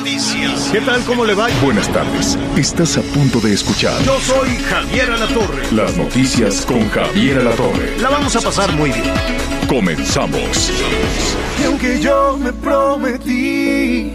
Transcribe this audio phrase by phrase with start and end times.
[0.00, 0.68] noticias.
[0.72, 1.02] ¿Qué tal?
[1.04, 1.48] ¿Cómo le va?
[1.62, 2.38] Buenas tardes.
[2.56, 5.62] Estás a punto de escuchar Yo soy Javier Alatorre.
[5.72, 7.98] las noticias con Javier Alatorre.
[8.00, 9.12] La vamos a pasar muy bien.
[9.68, 10.72] Comenzamos.
[11.60, 14.10] Y aunque yo me prometí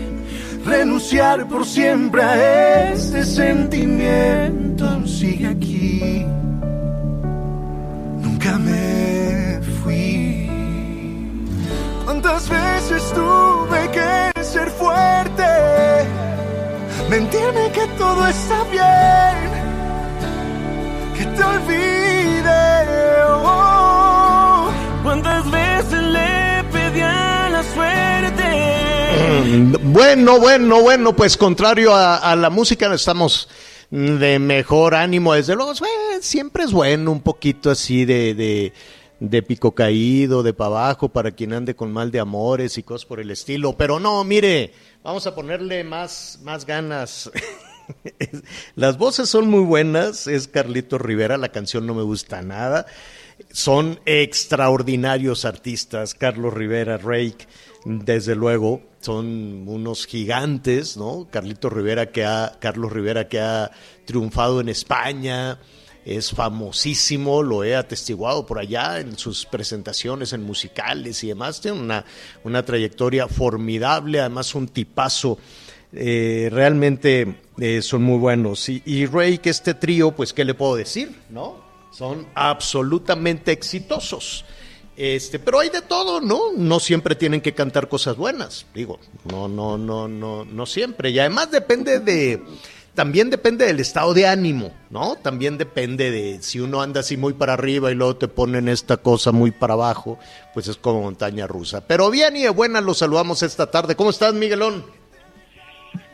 [0.66, 6.26] renunciar por siempre a este sentimiento, sigue aquí.
[8.21, 8.95] Nunca me
[12.25, 15.43] ¿Cuántas veces tuve que ser fuerte?
[17.07, 19.51] Mentirme que todo está bien,
[21.15, 22.82] que te olvide.
[23.27, 24.71] oh.
[25.04, 28.43] ¿Cuántas veces le pedí a la suerte?
[29.84, 33.48] Bueno, bueno, bueno, pues contrario a, a la música estamos
[33.91, 35.73] de mejor ánimo, desde luego,
[36.21, 38.73] siempre es bueno un poquito así de, de,
[39.20, 43.05] de pico caído, de para abajo, para quien ande con mal de amores y cosas
[43.05, 47.32] por el estilo, pero no, mire, vamos a ponerle más, más ganas.
[48.76, 52.85] Las voces son muy buenas, es Carlito Rivera, la canción no me gusta nada.
[53.52, 57.48] Son extraordinarios artistas, Carlos Rivera, Rake,
[57.85, 61.27] desde luego, son unos gigantes, ¿no?
[61.29, 63.72] Carlito Rivera que ha, Carlos Rivera que ha
[64.06, 65.59] triunfado en España,
[66.06, 71.79] es famosísimo, lo he atestiguado por allá en sus presentaciones en musicales y demás, tiene
[71.79, 72.06] una,
[72.44, 75.38] una trayectoria formidable, además un tipazo
[75.97, 78.67] eh, realmente eh, son muy buenos.
[78.69, 81.15] Y, y Ray, que este trío, pues, ¿qué le puedo decir?
[81.29, 81.63] ¿No?
[81.91, 84.45] Son absolutamente exitosos.
[84.97, 86.53] Este, pero hay de todo, ¿no?
[86.55, 88.65] No siempre tienen que cantar cosas buenas.
[88.73, 88.99] Digo,
[89.29, 91.09] no, no, no, no, no siempre.
[91.09, 92.41] Y además depende de.
[92.95, 95.16] También depende del estado de ánimo, ¿no?
[95.17, 98.95] También depende de si uno anda así muy para arriba y luego te ponen esta
[98.95, 100.17] cosa muy para abajo,
[100.53, 101.85] pues es como montaña rusa.
[101.85, 103.97] Pero bien y de buena los saludamos esta tarde.
[103.97, 104.85] ¿Cómo estás, Miguelón?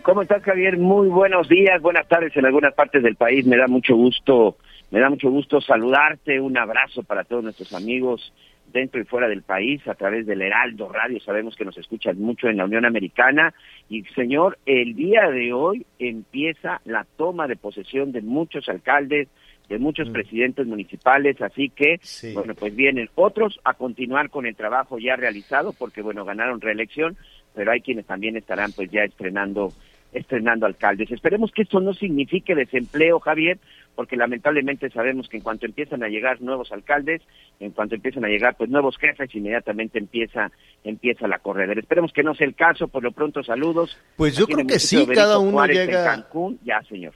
[0.01, 0.79] ¿Cómo estás, Javier?
[0.79, 3.45] Muy buenos días, buenas tardes en algunas partes del país.
[3.45, 4.57] Me da mucho gusto,
[4.89, 6.39] me da mucho gusto saludarte.
[6.39, 8.33] Un abrazo para todos nuestros amigos
[8.71, 11.19] dentro y fuera del país a través del Heraldo Radio.
[11.19, 13.53] Sabemos que nos escuchan mucho en la Unión Americana.
[13.89, 19.27] Y, señor, el día de hoy empieza la toma de posesión de muchos alcaldes,
[19.69, 22.33] de muchos presidentes municipales, así que, Sí.
[22.33, 27.15] bueno, pues vienen otros a continuar con el trabajo ya realizado, porque, bueno, ganaron reelección,
[27.55, 29.71] pero hay quienes también estarán, pues, ya estrenando
[30.13, 31.09] estrenando alcaldes.
[31.09, 33.59] Esperemos que esto no signifique desempleo, Javier,
[33.95, 37.21] porque lamentablemente sabemos que en cuanto empiezan a llegar nuevos alcaldes,
[37.59, 40.51] en cuanto empiezan a llegar pues nuevos jefes, inmediatamente empieza
[40.83, 41.79] empieza la corredera.
[41.79, 43.97] Esperemos que no sea el caso, por lo pronto saludos.
[44.15, 47.13] Pues yo Aquí creo que sí, cada uno Juárez, llega- Cancún, ya, señor.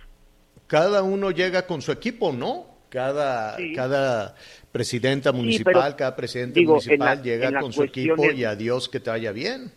[0.67, 2.65] cada uno llega con su equipo, ¿no?
[2.89, 3.73] Cada, Sí.
[3.73, 4.35] cada
[4.71, 8.87] presidenta municipal, pero, cada presidente digo, municipal la- llega con su equipo y a Dios
[8.89, 9.71] que te vaya bien.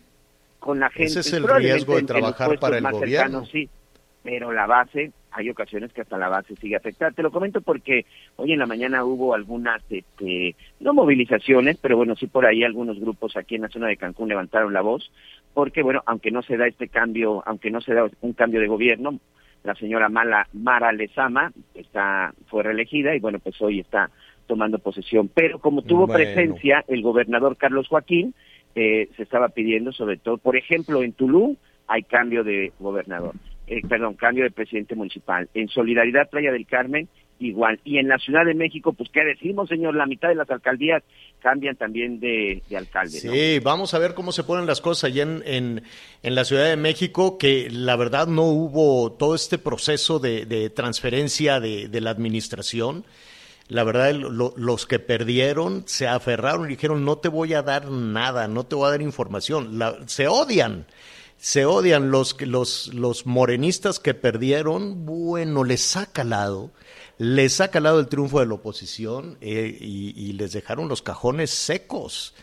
[0.59, 1.05] con la gente.
[1.05, 3.45] Ese es el riesgo de trabajar para el gobierno.
[3.45, 3.69] cercanos, sí,
[4.23, 7.11] pero la base, hay ocasiones que hasta la base sigue afectada.
[7.11, 12.15] Te lo comento porque hoy en la mañana hubo algunas, este, no movilizaciones, pero bueno,
[12.15, 15.11] sí por ahí algunos grupos aquí en la zona de Cancún levantaron la voz,
[15.53, 18.67] porque bueno, aunque no se da este cambio, aunque no se da un cambio de
[18.67, 19.19] gobierno,
[19.63, 24.09] la señora Mala, Mara Lezama está, fue reelegida y bueno, pues hoy está
[24.47, 25.29] tomando posesión.
[25.33, 26.13] Pero como tuvo Bueno.
[26.13, 28.33] presencia el gobernador Carlos Joaquín,
[28.75, 31.55] eh, se estaba pidiendo sobre todo, por ejemplo, en Tulum
[31.87, 33.33] hay cambio de gobernador,
[33.69, 35.47] eh, perdón, cambio de presidente municipal.
[35.53, 37.07] En Solidaridad Playa del Carmen,
[37.39, 37.79] igual.
[37.85, 39.95] Y en la Ciudad de México, pues, ¿qué decimos, señor?
[39.95, 41.03] La mitad de las alcaldías
[41.41, 43.17] cambian también de, de alcalde.
[43.19, 45.81] Sí, vamos a ver cómo se ponen las cosas allá en,
[46.21, 51.59] en, la Ciudad de México, que la verdad no hubo todo este proceso de, transferencia
[51.61, 53.05] de, la administración.
[53.69, 57.89] La verdad, lo- los que perdieron se aferraron y dijeron, no te voy a dar
[57.89, 59.79] nada, no te voy a dar información.
[60.07, 60.87] Se odian,
[61.39, 66.71] se odian los, los, los morenistas que perdieron, bueno, les ha calado,
[67.17, 72.33] les ha calado el triunfo de la oposición eh, y, les dejaron los cajones secos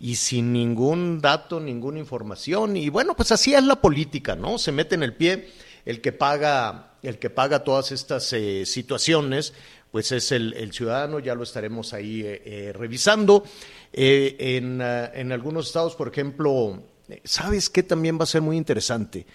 [0.00, 2.76] y sin ningún dato, ninguna información.
[2.76, 4.58] Y bueno, pues así es la política, ¿no?
[4.58, 5.48] Se mete en el pie
[5.84, 9.54] el que paga, el que paga todas estas eh, situaciones,
[9.96, 13.44] pues es el, ciudadano, ya lo estaremos ahí eh, eh, revisando.
[13.92, 16.82] Eh, en, en, algunos estados, por ejemplo,
[17.24, 19.26] ¿sabes qué también va a ser muy interesante?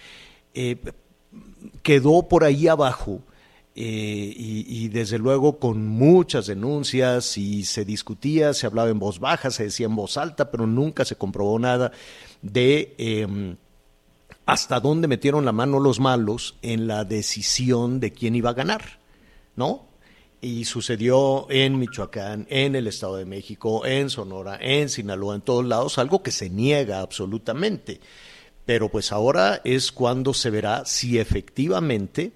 [1.82, 3.22] quedó por ahí abajo.
[3.74, 9.50] Y, y, desde luego con muchas denuncias y se discutía, se hablaba en voz baja,
[9.50, 11.94] se decía en voz alta, pero nunca se comprobó nada
[12.42, 13.56] de eh,
[14.46, 19.00] hasta dónde metieron la mano los malos en la decisión de quién iba a ganar,
[19.56, 19.86] ¿no?
[20.42, 25.66] Y sucedió en Michoacán, en el Estado de México, en Sonora, en Sinaloa, en todos
[25.66, 28.02] lados, algo que se niega absolutamente.
[28.66, 32.32] Pero pues ahora es cuando se verá si efectivamente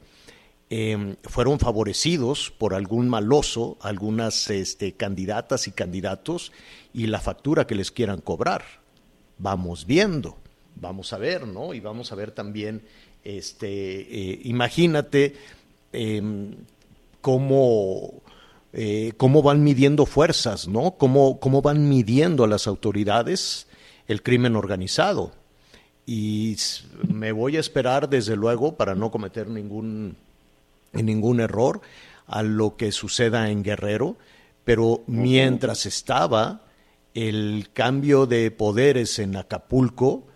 [0.69, 6.51] eh, fueron favorecidos por algún maloso, algunas este, candidatas y candidatos,
[6.93, 8.63] y la factura que les quieran cobrar.
[9.39, 10.37] Vamos viendo
[10.75, 11.73] vamos a ver, ¿no?
[11.73, 12.83] Y vamos a ver también,
[13.23, 15.35] este, eh, imagínate
[15.93, 16.21] eh,
[17.25, 18.21] cómo,
[18.71, 20.91] eh, cómo van midiendo fuerzas, ¿no?
[20.91, 23.67] Cómo, cómo van midiendo a las autoridades
[24.07, 25.31] el crimen organizado.
[26.05, 26.55] Y
[27.07, 30.17] me voy a esperar, desde luego, para no cometer ningún,
[30.93, 31.81] ningún error,
[32.27, 34.17] a lo que suceda en Guerrero,
[34.63, 36.61] pero mientras estaba
[37.15, 40.27] el cambio de poderes en Acapulco,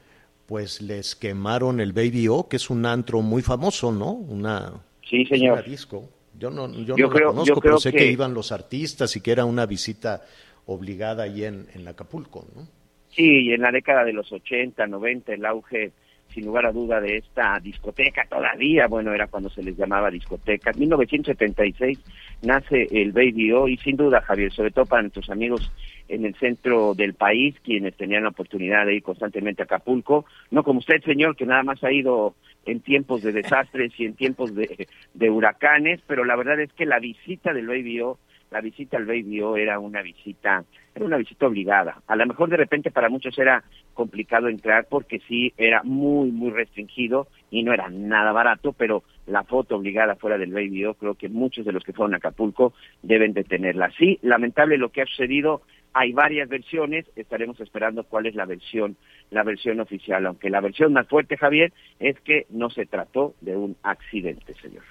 [0.47, 4.12] pues les quemaron el Baby O, que es un antro muy famoso, ¿no?
[4.12, 4.74] Una,
[5.07, 5.63] sí, señor.
[5.69, 6.09] disco.
[6.39, 8.07] Yo no, yo, no creo, conozco, pero sé que...
[8.07, 10.24] iban los artistas y que era una visita
[10.65, 12.68] obligada ahí en, en Acapulco, ¿no?
[13.09, 15.91] Sí, y en la década de los 80, 90, el auge
[16.33, 20.71] sin lugar a duda de esta discoteca todavía, bueno, era cuando se les llamaba discoteca.
[20.71, 22.00] En 1976
[22.41, 25.71] nace el Baby O y sin duda, Javier, sobre todo para nuestros amigos
[26.07, 30.63] en el centro del país, quienes tenían la oportunidad de ir constantemente a Acapulco, no
[30.63, 34.56] como usted, señor, que nada más ha ido en tiempos de desastres y en tiempos
[34.56, 38.19] de, de huracanes, pero la verdad es que la visita del Baby O
[38.51, 40.63] la visita al Baby era una visita,
[40.96, 42.01] era una visita obligada.
[42.07, 43.63] A lo mejor de repente para muchos era
[43.94, 49.44] complicado entrar porque sí era muy, muy restringido y no era nada barato, pero la
[49.44, 52.74] foto obligada fuera del Baby creo que muchos de los que fueron a Acapulco
[53.04, 53.92] deben de tenerla.
[53.98, 55.62] Sí, lamentable lo que ha sucedido,
[55.94, 58.96] hay varias versiones, estaremos esperando cuál es la versión,
[59.31, 63.56] la versión oficial, aunque la versión más fuerte, Javier, es que no se trató de
[63.56, 64.84] un accidente, señor.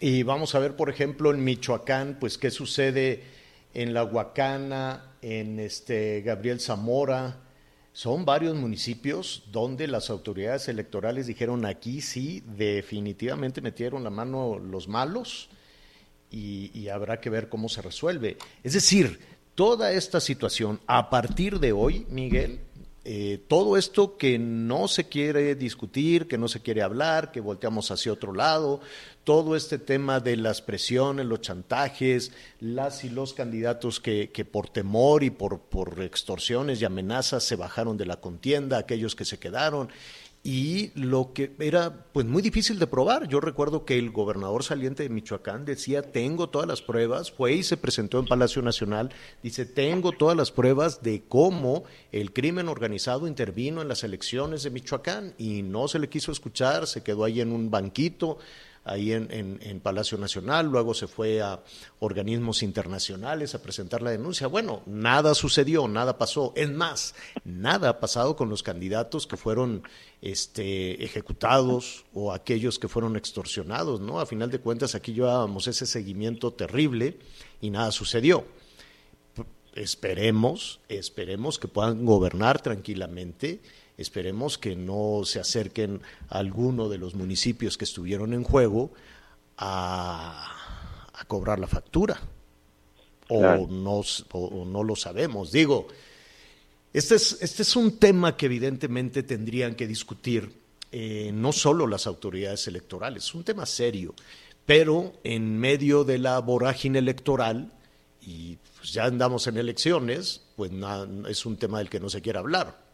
[0.00, 3.24] Y vamos a ver, por ejemplo, en Michoacán, pues qué sucede
[3.72, 7.40] en La Huacana, en este Gabriel Zamora.
[7.94, 14.86] Son varios municipios donde las autoridades electorales dijeron aquí sí, definitivamente metieron la mano los
[14.86, 15.48] malos
[16.30, 18.36] y, y habrá que ver cómo se resuelve.
[18.62, 19.18] Es decir,
[19.54, 22.60] toda esta situación a partir de hoy, Miguel,
[23.08, 27.92] eh, todo esto que no se quiere discutir, que no se quiere hablar, que volteamos
[27.92, 28.80] hacia otro lado,
[29.26, 32.30] todo este tema de las presiones, los chantajes,
[32.60, 37.56] las y los candidatos que, que por temor y por, por extorsiones y amenazas se
[37.56, 39.88] bajaron de la contienda, aquellos que se quedaron
[40.44, 43.26] y lo que era pues muy difícil de probar.
[43.26, 47.64] Yo recuerdo que el gobernador saliente de Michoacán decía, tengo todas las pruebas, fue y
[47.64, 49.10] se presentó en Palacio Nacional,
[49.42, 51.82] dice, tengo todas las pruebas de cómo
[52.12, 56.86] el crimen organizado intervino en las elecciones de Michoacán y no se le quiso escuchar,
[56.86, 58.38] se quedó ahí en un banquito
[58.86, 59.28] ahí en,
[59.60, 61.60] en, Palacio Nacional, luego se fue a
[61.98, 64.46] organismos internacionales a presentar la denuncia.
[64.46, 66.52] Bueno, nada sucedió, nada pasó.
[66.54, 69.82] Es más, nada ha pasado con los candidatos que fueron
[70.22, 74.20] este, ejecutados o aquellos que fueron extorsionados, ¿no?
[74.20, 77.18] A final de cuentas, aquí llevábamos ese seguimiento terrible
[77.60, 78.44] y nada sucedió.
[79.74, 83.60] Esperemos, esperemos que puedan gobernar tranquilamente
[83.98, 88.92] Esperemos que no se acerquen a alguno de los municipios que estuvieron en juego
[89.56, 92.20] a, a cobrar la factura.
[93.28, 95.50] O, no, o, no, lo sabemos.
[95.50, 95.88] Digo,
[96.92, 100.52] este es, este es un tema que evidentemente tendrían que discutir
[100.92, 104.14] eh, no solo las autoridades electorales, es un tema serio,
[104.64, 107.72] pero en medio de la vorágine electoral,
[108.22, 110.70] y pues ya andamos en elecciones, pues
[111.28, 112.85] es un tema del que no se quiere hablar.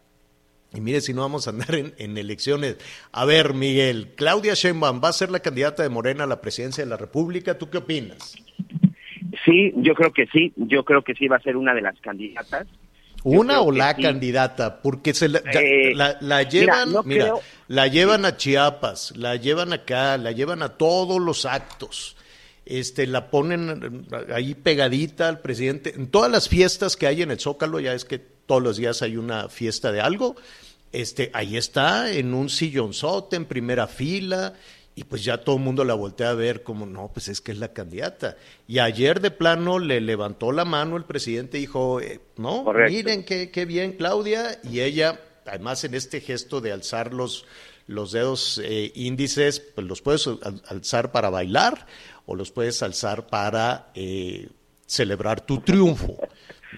[0.73, 2.77] Y mire, si no vamos a andar en, elecciones.
[3.11, 6.83] A ver, Miguel, Claudia Sheinbaum va a ser la candidata de Morena a la presidencia
[6.83, 7.57] de la República.
[7.57, 8.35] ¿Tú qué opinas?
[9.45, 10.51] Sí, yo creo que sí.
[10.55, 12.67] Yo creo que sí va a ser una de las candidatas.
[13.23, 14.81] ¿Una o la candidata?
[14.81, 15.93] Porque se la, eh,
[16.49, 17.35] llevan, mira,
[17.67, 22.17] la llevan a Chiapas, la llevan acá, la llevan a todos los actos.
[22.65, 25.93] Este, la ponen ahí pegadita al presidente.
[25.95, 29.01] En todas las fiestas que hay en el Zócalo, ya es que todos los días
[29.01, 30.35] hay una fiesta de algo,
[30.91, 34.53] este, ahí está, en un sillonzote, en primera fila,
[34.93, 37.51] y pues ya todo el mundo la voltea a ver como, no, pues es que
[37.51, 38.37] es la candidata.
[38.67, 43.25] Y ayer de plano le levantó la mano el presidente y dijo, eh, no, miren
[43.25, 47.47] qué, qué bien Claudia, y ella, además en este gesto de alzar los,
[47.87, 50.29] los dedos eh, índices, pues los puedes
[50.67, 51.87] alzar para bailar
[52.27, 54.47] o los puedes alzar para eh,
[54.85, 56.19] celebrar tu triunfo,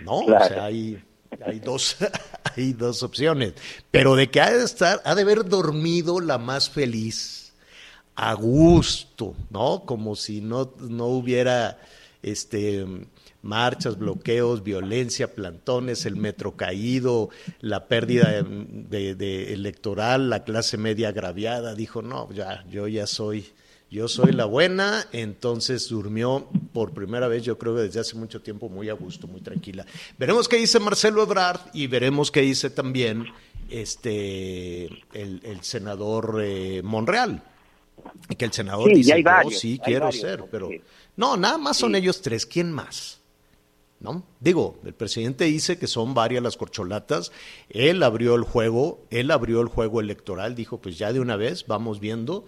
[0.05, 0.19] ¿no?
[0.19, 1.03] O sea, hay,
[1.45, 1.97] hay, dos,
[2.55, 3.53] hay dos opciones.
[3.91, 7.53] Pero de que ha de estar, ha de haber dormido la más feliz
[8.15, 9.83] a gusto, ¿no?
[9.85, 11.79] Como si no, no hubiera
[12.23, 12.85] este,
[13.45, 17.29] marchas, bloqueos, violencia, plantones, el metro caído,
[17.61, 21.75] la pérdida de, electoral, la clase media agraviada.
[21.75, 23.45] Dijo, no, ya, yo ya soy,
[23.91, 28.41] yo soy la buena, entonces durmió por primera vez, yo creo que desde hace mucho
[28.41, 29.85] tiempo, muy a gusto, muy tranquila.
[30.17, 33.25] Veremos qué dice Marcelo Ebrard y veremos qué dice también
[33.69, 37.41] este el, senador eh, Monreal
[38.37, 40.69] que el senador dice, sí quiero ser, pero
[41.15, 43.19] no, nada más son ellos tres, ¿quién más?
[43.99, 44.23] ¿No?
[44.39, 47.31] Digo, el presidente dice que son varias las corcholatas,
[47.69, 51.65] él abrió el juego, él abrió el juego electoral, dijo, pues ya de una vez
[51.65, 52.45] vamos viendo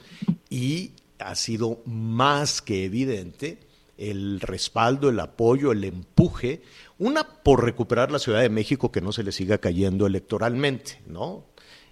[0.50, 3.60] y ha sido más que evidente
[3.98, 6.62] el respaldo, el apoyo, el empuje,
[7.00, 11.46] una por recuperar la Ciudad de México que no se le siga cayendo electoralmente, ¿no?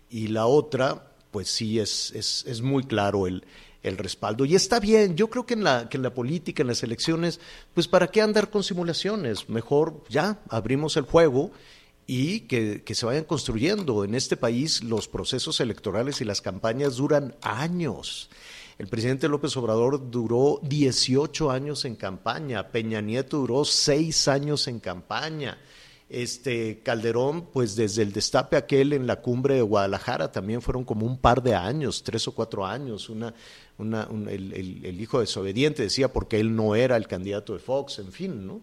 [0.09, 3.43] Y la otra pues sí es, es, es muy claro el,
[3.85, 4.45] el respaldo.
[4.45, 7.39] Y está bien, yo creo que en, la, que en la política, en las elecciones,
[7.73, 11.51] pues para qué andar con simulaciones, mejor ya abrimos el juego
[12.07, 14.03] y que, que, se vayan construyendo.
[14.03, 18.29] En este país los procesos electorales y las campañas duran años.
[18.77, 24.79] El presidente López Obrador duró 18 años en campaña, Peña Nieto duró 6 años en
[24.79, 25.57] campaña.
[26.09, 31.05] Este Calderón, pues desde el destape aquel en la cumbre de Guadalajara también fueron como
[31.05, 33.09] un par de años, tres o cuatro años.
[33.09, 33.33] Una,
[33.79, 34.53] una, el,
[34.85, 38.61] el, hijo desobediente decía porque él no era el candidato de Fox, en fin, ¿no?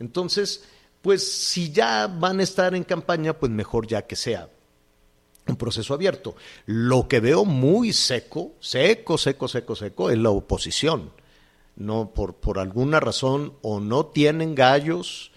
[0.00, 0.64] Entonces,
[1.00, 4.50] pues si ya van a estar en campaña, pues mejor ya que sea
[5.46, 6.34] un proceso abierto.
[6.66, 11.10] Lo que veo muy seco, seco, seco, seco, seco, es la oposición.
[11.74, 15.32] No, por, por alguna razón, o no tienen gallos,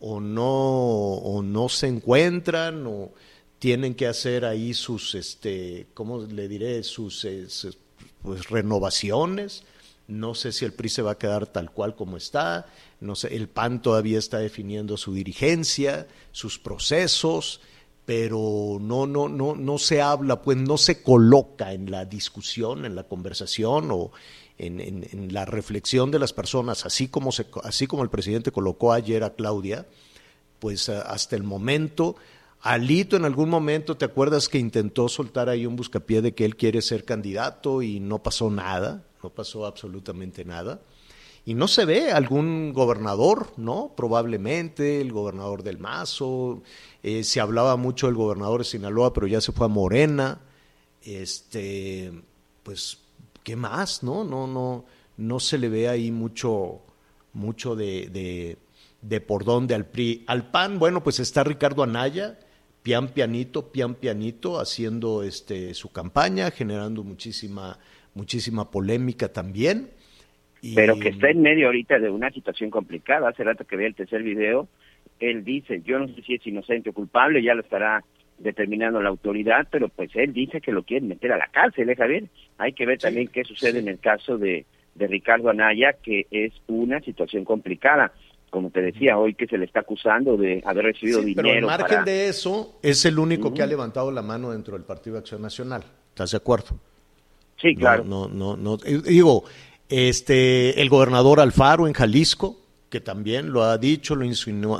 [0.00, 3.12] o no, o no se encuentran, o
[3.58, 6.82] tienen que hacer ahí sus, este, ¿cómo le diré?
[6.82, 7.46] Sus, eh,
[8.22, 9.62] pues, renovaciones.
[10.06, 12.66] No sé si el PRI se va a quedar tal cual como está.
[13.00, 17.60] No sé, el PAN todavía está definiendo su dirigencia, sus procesos,
[18.04, 22.94] pero no, no, no, no se habla, pues no se coloca en la discusión, en
[22.94, 24.10] la conversación o
[24.58, 29.24] en, la reflexión de las personas, así como, se, así como el presidente colocó ayer
[29.24, 29.86] a Claudia,
[30.58, 32.16] pues hasta el momento,
[32.60, 36.56] Alito en algún momento, ¿te acuerdas que intentó soltar ahí un buscapié de que él
[36.56, 40.80] quiere ser candidato y no pasó nada, no pasó absolutamente nada?
[41.46, 43.92] Y no se ve algún gobernador, ¿no?
[43.94, 46.62] Probablemente el gobernador del Mazo,
[47.02, 50.40] eh, se hablaba mucho del gobernador de Sinaloa, pero ya se fue a Morena,
[51.02, 52.12] este,
[52.62, 52.98] pues
[53.44, 54.02] ¿qué más?
[54.02, 54.86] No, no, no,
[55.18, 56.80] no se le ve ahí mucho,
[57.34, 58.56] mucho de,
[59.02, 60.24] de, por dónde al PRI.
[60.26, 62.38] Al PAN, bueno, pues está Ricardo Anaya,
[62.82, 67.78] pian pianito, pian pianito, haciendo este su campaña, generando muchísima,
[68.14, 69.93] muchísima polémica también.
[70.74, 73.28] Pero que está en medio ahorita de una situación complicada.
[73.28, 74.68] Hace rato que ve el tercer video,
[75.20, 78.04] él dice, yo no sé si es inocente o culpable, ya lo estará
[78.38, 81.96] determinando la autoridad, pero pues él dice que lo quieren meter a la cárcel, ¿eh,
[81.96, 82.24] Javier?
[82.58, 86.52] Hay que ver también qué sucede en el caso de, de Ricardo Anaya, que es
[86.66, 88.12] una situación complicada.
[88.50, 91.48] Como te decía, hoy que se le está acusando de haber recibido dinero.
[91.48, 94.84] Pero al margen de eso, es el único que ha levantado la mano dentro del
[94.84, 95.82] Partido de Acción Nacional.
[96.10, 96.78] ¿Estás de acuerdo?
[97.60, 98.04] Sí, claro.
[98.04, 99.44] No, no, no, Digo,
[99.88, 102.60] este, el gobernador Alfaro en Jalisco,
[102.90, 104.24] que también lo ha dicho, lo,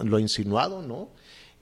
[0.04, 1.10] lo ha insinuado, ¿no?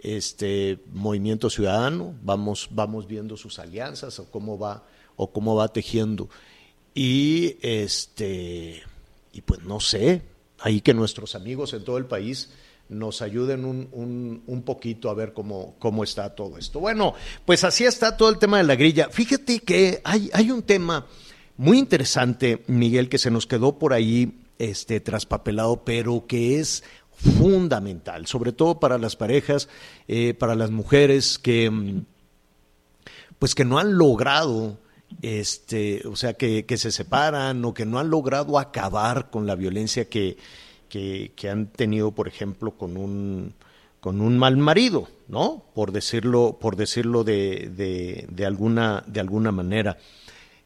[0.03, 4.85] este movimiento ciudadano, vamos, vamos viendo sus alianzas o cómo va,
[5.17, 6.29] o cómo va tejiendo.
[6.95, 8.83] Y este,
[9.33, 10.23] y pues no sé,
[10.59, 12.51] ahí que nuestros amigos en todo el país
[12.89, 16.81] nos ayuden un, un, poquito a ver cómo, cómo está todo esto.
[16.81, 17.15] Bueno,
[17.47, 19.09] pues así está todo el tema de la grilla.
[19.09, 21.07] Fíjate que hay, hay un tema
[21.63, 28.27] muy interesante, Miguel, que se nos quedó por ahí este, traspapelado, pero que es fundamental,
[28.27, 29.69] sobre todo para las parejas,
[30.09, 32.05] eh, para las mujeres que, mm,
[33.39, 34.81] pues que no han logrado,
[35.23, 40.09] este, o sea, que, se separan o que no han logrado acabar con la violencia
[40.09, 40.37] que,
[40.89, 43.55] que, han tenido, por ejemplo, con un,
[44.01, 45.63] con un mal marido, ¿no?
[45.75, 49.97] Por decirlo, por decirlo de, de, de alguna, de alguna manera.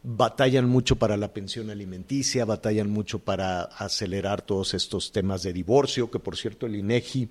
[0.03, 6.11] Batallan mucho para la pensión alimenticia, batallan mucho para acelerar todos estos temas de divorcio,
[6.11, 7.29] que por cierto el INEGI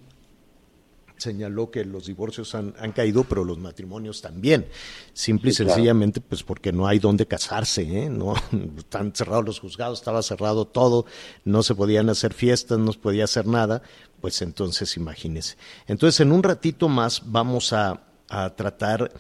[1.18, 4.68] señaló que los divorcios han, han, caído, pero los matrimonios también.
[5.14, 8.10] Simple y sencillamente, pues porque no hay dónde casarse, ¿eh?
[8.10, 8.34] No,
[8.78, 11.06] están cerrados los juzgados, estaba cerrado todo,
[11.44, 13.82] no se podían hacer fiestas, no se podía hacer nada,
[14.22, 15.58] pues entonces imagínese.
[15.88, 19.12] Entonces, en un ratito más vamos a, a tratar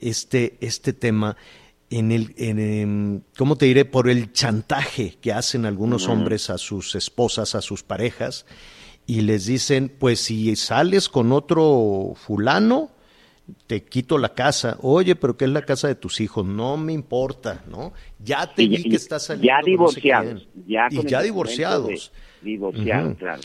[0.00, 1.36] este, este tema
[1.98, 3.84] en el, en, ¿cómo te diré?
[3.84, 8.46] Por el chantaje que hacen algunos hombres a sus esposas, a sus parejas,
[9.06, 12.90] y les dicen, pues si sales con otro fulano,
[13.68, 14.76] te quito la casa.
[14.80, 16.44] Oye, pero ¿qué es la casa de tus hijos?
[16.44, 17.92] No me importa, ¿no?
[18.18, 19.46] Ya te vi que estás saliendo.
[19.46, 20.48] Ya divorciados.
[20.66, 22.10] ya y ya divorciados.
[22.42, 23.42] Divorciados, claro.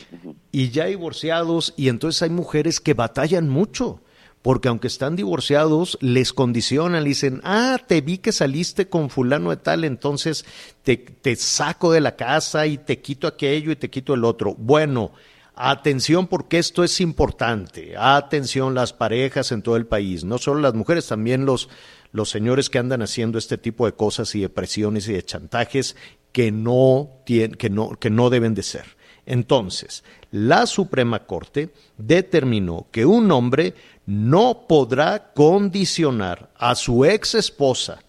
[0.52, 4.02] Y ya divorciados, y entonces hay mujeres que batallan mucho
[4.42, 9.50] porque aunque están divorciados, les condicionan, le dicen, ah, te vi que saliste con fulano
[9.50, 10.46] de tal, entonces
[10.84, 14.56] te, te, saco de la casa y te quito aquello y te quito el otro.
[14.56, 15.12] Bueno,
[15.56, 20.74] atención porque esto es importante, atención las parejas en todo el país, no solo las
[20.74, 21.68] mujeres, también los,
[22.14, 25.98] los señores que andan haciendo este tipo de cosas y de presiones y de chantajes
[26.32, 28.98] que no, que no, que no deben de ser.
[29.26, 33.76] Entonces, la Suprema Corte determinó que un hombre
[34.10, 38.00] no podrá condicionar a su ex esposa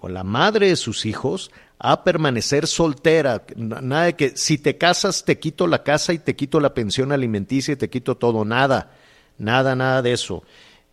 [0.00, 3.44] o la madre de sus hijos a permanecer soltera.
[3.54, 7.12] Nada de que si te casas te quito la casa y te quito la pensión
[7.12, 8.44] alimenticia y te quito todo.
[8.44, 8.90] Nada,
[9.38, 10.42] nada, nada de eso.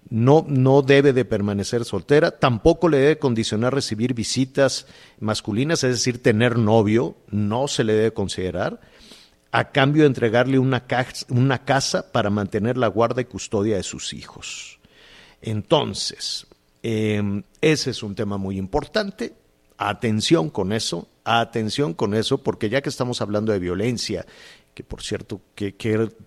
[0.07, 4.85] No, no debe de permanecer soltera, tampoco le debe condicionar recibir visitas
[5.19, 8.79] masculinas, es decir, tener novio, no se le debe considerar
[9.51, 14.79] a cambio de entregarle una, casa para mantener la guarda y custodia de sus hijos.
[15.41, 16.47] Entonces,
[16.83, 19.33] em, ese es un tema muy importante.
[19.77, 24.25] Atención con eso, atención con eso, porque ya que estamos hablando de violencia,
[24.73, 25.71] que por cierto, qué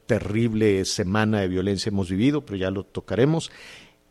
[0.06, 3.50] terrible semana de violencia hemos vivido, pero ya lo tocaremos.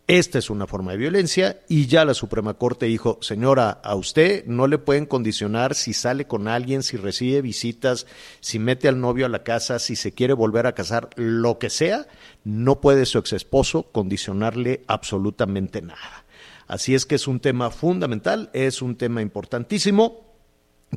[0.10, 4.44] Esta es una forma de violencia y ya la Suprema Corte dijo, señora, a usted
[4.48, 8.08] no le pueden condicionar si sale con alguien, si recibe visitas,
[8.39, 11.69] si mete al novio a la casa, si se quiere volver a casar, lo que
[11.69, 12.08] sea,
[12.43, 16.26] no puede su ex esposo condicionarle absolutamente nada.
[16.65, 20.29] Así es que es un tema fundamental, es un tema importantísimo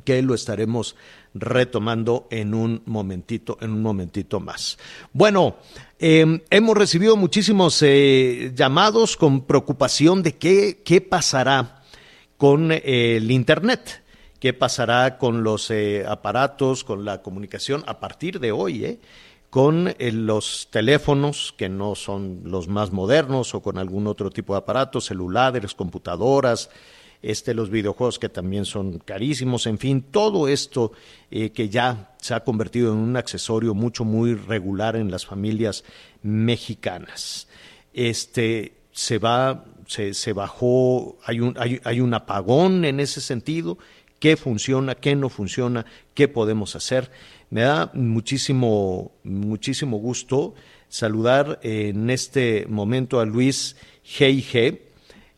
[0.05, 0.96] que lo estaremos
[1.35, 4.78] retomando en un momentito, en un momentito más.
[5.12, 5.57] Bueno,
[5.98, 11.83] eh, hemos recibido muchísimos eh, llamados con preocupación de qué, qué pasará
[12.37, 14.02] con eh, el Internet,
[14.40, 18.98] qué pasará con los eh, aparatos, con la comunicación a partir de hoy,
[19.48, 24.61] con los teléfonos que no son los más modernos o con algún otro tipo de
[24.61, 26.70] aparatos, celulares, computadoras,
[27.22, 30.92] este, los videojuegos que también son carísimos, en fin, todo esto
[31.30, 35.85] eh, que ya se ha convertido en un accesorio mucho, muy regular en las familias
[36.22, 37.48] mexicanas.
[37.94, 43.78] Este, se va, se, se bajó, hay un, hay, hay un apagón en ese sentido,
[44.18, 47.11] qué funciona, qué no funciona, qué podemos hacer.
[47.50, 50.54] Me da muchísimo, muchísimo gusto
[50.88, 54.80] saludar en este momento a Luis G.I.G.,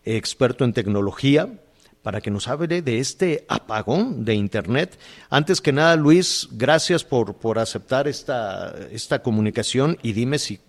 [0.05, 1.61] experto en tecnología,
[2.05, 4.97] para que nos hable de este apagón de Internet.
[5.31, 10.61] Antes que nada, Luis, gracias por, por aceptar esta, esta comunicación y dime si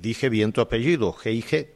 [0.00, 1.66] dije bien tu apellido, GIG.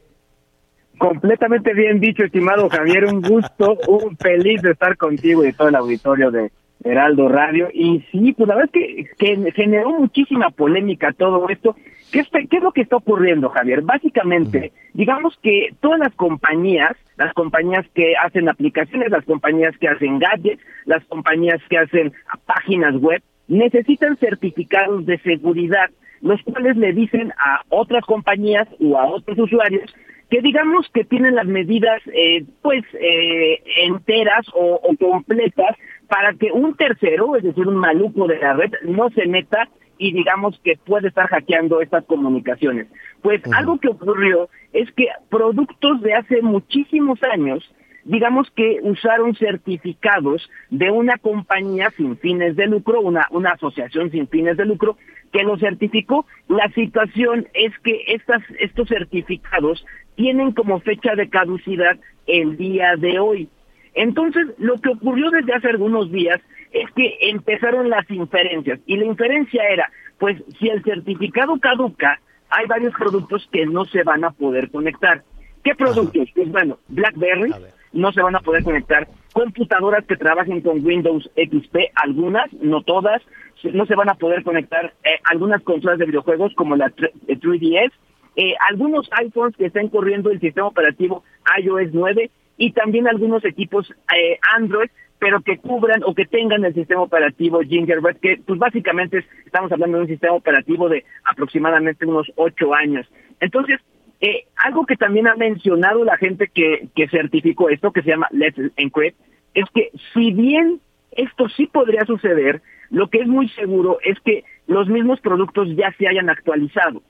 [0.97, 5.75] Completamente bien dicho, estimado Javier, un gusto, un feliz de estar contigo y todo el
[5.75, 6.51] auditorio de
[6.83, 7.67] Heraldo Radio.
[7.73, 11.75] Y sí, pues la verdad es que, que generó muchísima polémica todo esto.
[12.11, 13.81] ¿Qué, ¿Qué es lo que está ocurriendo, Javier?
[13.81, 20.19] Básicamente, digamos que todas las compañías, las compañías que hacen aplicaciones, las compañías que hacen
[20.19, 22.13] gadgets, las compañías que hacen
[22.45, 25.89] páginas web, necesitan certificados de seguridad,
[26.21, 29.93] los cuales le dicen a otras compañías o a otros usuarios
[30.29, 35.75] que digamos que tienen las medidas eh, pues eh, enteras o, o completas
[36.07, 39.67] para que un tercero, es decir, un maluco de la red, no se meta
[39.99, 42.87] y digamos que puede estar hackeando estas comunicaciones.
[43.21, 47.69] Pues algo que ocurrió es que productos de hace muchísimos años,
[48.05, 54.29] digamos que usaron certificados de una compañía sin fines de lucro, una, una asociación sin
[54.29, 54.97] fines de lucro,
[55.33, 56.25] que lo certificó.
[56.47, 59.85] La situación es que estas, estos certificados
[60.15, 63.49] tienen como fecha de caducidad el día de hoy.
[63.95, 66.39] Entonces, lo que ocurrió desde hace algunos días
[66.71, 72.65] es que empezaron las inferencias y la inferencia era, pues si el certificado caduca, hay
[72.67, 75.23] varios productos que no se van a poder conectar.
[75.63, 76.29] ¿Qué productos?
[76.33, 77.53] Pues bueno, BlackBerry
[77.93, 83.21] no se van a poder conectar computadoras que trabajen con Windows XP, algunas, no todas,
[83.63, 87.91] no se van a poder conectar eh, algunas consolas de videojuegos como la 3DS,
[88.35, 91.23] eh, algunos iPhones que estén corriendo el sistema operativo
[91.61, 96.73] iOS 9 y también algunos equipos eh, Android pero que cubran o que tengan el
[96.73, 102.31] sistema operativo Gingerbread, que pues básicamente estamos hablando de un sistema operativo de aproximadamente unos
[102.35, 103.05] ocho años.
[103.39, 103.79] Entonces,
[104.21, 108.27] eh, algo que también ha mencionado la gente que, que certificó esto, que se llama
[108.31, 109.17] Let's Encrypt,
[109.53, 110.79] es que si bien
[111.11, 115.91] esto sí podría suceder, lo que es muy seguro es que los mismos productos ya
[115.97, 117.01] se hayan actualizado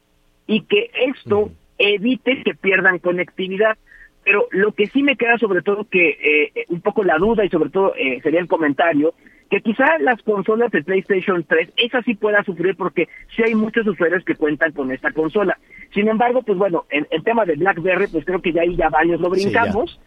[0.47, 3.77] y que esto evite que pierdan conectividad.
[4.29, 7.49] Pero lo que sí me queda sobre todo que eh, un poco la duda y
[7.49, 9.15] sobre todo eh, sería el comentario,
[9.49, 13.87] que quizá las consolas de PlayStation 3, esa sí pueda sufrir porque sí hay muchos
[13.87, 15.57] usuarios que cuentan con esta consola.
[15.95, 18.89] Sin embargo, pues bueno, en el tema de BlackBerry, pues creo que ya ahí ya
[18.89, 19.99] varios lo brincamos.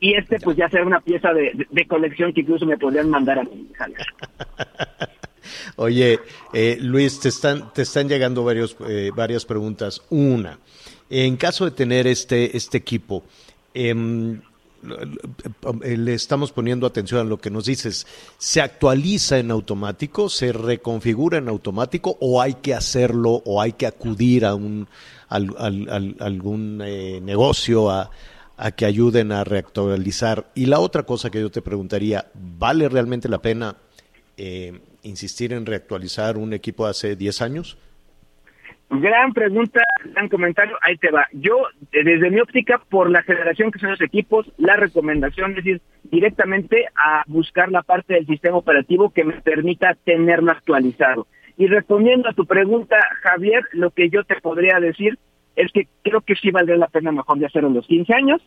[0.00, 3.44] y este pues ya será una pieza de, colección que incluso me podrían mandar a
[3.44, 3.68] mí,
[5.76, 6.18] Oye,
[6.52, 8.76] eh, Luis, te están, te están llegando varios,
[9.14, 10.04] varias preguntas.
[10.10, 10.58] Una,
[11.10, 13.22] en caso de tener este, este equipo,
[13.80, 14.40] Em,
[15.84, 18.08] le estamos poniendo atención a lo que nos dices.
[18.38, 20.28] ¿Se actualiza en automático?
[20.28, 22.16] ¿Se reconfigura en automático?
[22.20, 24.88] ¿O hay que hacerlo o hay que acudir a un
[25.28, 28.10] algún eh, negocio a,
[28.76, 30.46] que ayuden a reactualizar?
[30.56, 33.76] Y la otra cosa que yo te preguntaría, ¿vale realmente la pena
[34.36, 37.78] eh, insistir en reactualizar un equipo de hace 10 años?
[38.90, 41.26] Gran pregunta, gran comentario, ahí te va.
[41.32, 45.66] Yo, eh, desde mi óptica, por la generación que son los equipos, la recomendación es
[45.66, 51.26] ir directamente a buscar la parte del sistema operativo que me permita tenerlo actualizado.
[51.56, 55.18] Y respondiendo a tu pregunta, Javier, lo que yo te podría decir
[55.56, 58.40] es que creo que sí valdría la pena mejor de hacerlo en los 15 años,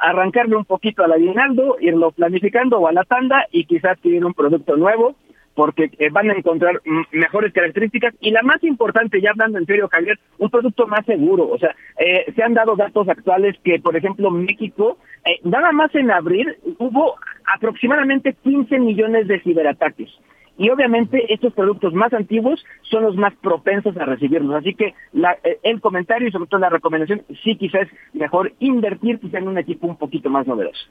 [0.00, 4.34] arrancarle un poquito al aguinaldo, irlo planificando o a la tanda y quizás adquirir un
[4.34, 5.16] producto nuevo
[5.56, 9.88] porque eh, van a encontrar mejores características y la más importante, ya hablando en serio,
[9.90, 11.48] Javier, un producto más seguro.
[11.48, 15.92] O sea, eh, se han dado datos actuales que, por ejemplo, México, eh, nada más
[15.94, 17.16] en abril hubo
[17.54, 20.10] aproximadamente 15 millones de ciberataques.
[20.58, 24.54] Y obviamente estos productos más antiguos son los más propensos a recibirlos.
[24.56, 29.18] Así que la, el comentario y sobre todo la recomendación, sí quizás es mejor invertir
[29.20, 30.86] quizás en un equipo un poquito más novedoso.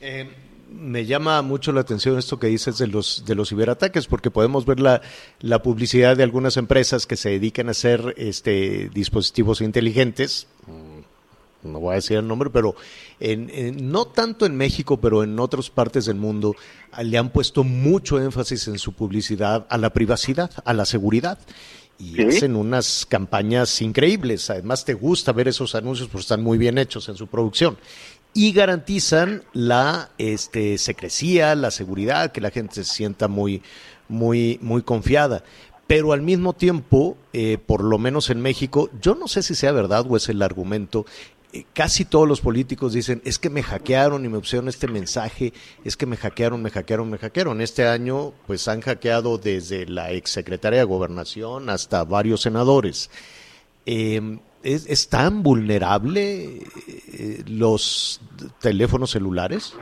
[0.00, 0.26] Eh,
[0.70, 4.66] me llama mucho la atención esto que dices de los, de los ciberataques, porque podemos
[4.66, 5.02] ver la,
[5.40, 10.46] la publicidad de algunas empresas que se dedican a hacer este, dispositivos inteligentes.
[10.66, 12.76] Mm, no voy a decir el nombre, pero
[13.20, 16.54] en, no tanto en México, pero en otras partes del mundo,
[17.02, 21.38] le han puesto mucho énfasis en su publicidad a la privacidad, a la seguridad
[21.98, 24.50] y hacen unas campañas increíbles.
[24.50, 27.78] Además, te gusta ver esos anuncios porque están muy bien hechos en su producción
[28.34, 33.62] y garantizan la este, secrecía, la seguridad, que la gente se sienta muy,
[34.08, 35.44] muy, muy confiada.
[35.86, 39.70] Pero al mismo tiempo, eh, por lo menos en México, yo no sé si sea
[39.70, 41.06] verdad o es el argumento,
[41.52, 45.52] eh, casi todos los políticos dicen, es que me hackearon y me pusieron este mensaje,
[45.84, 47.60] es que me hackearon, me hackearon, me hackearon.
[47.60, 53.10] Este año, pues han hackeado desde la exsecretaria de Gobernación hasta varios senadores.
[53.86, 56.56] Eh, ¿Es, tan vulnerable
[57.12, 58.18] eh, los
[58.62, 59.78] teléfonos celulares?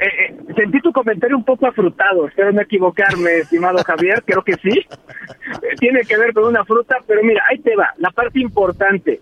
[0.00, 4.54] Eh, eh, sentí tu comentario un poco afrutado, espero no equivocarme, estimado Javier, creo que
[4.54, 4.86] sí.
[5.78, 9.20] Tiene que ver con una fruta, pero mira, ahí te va, la parte importante.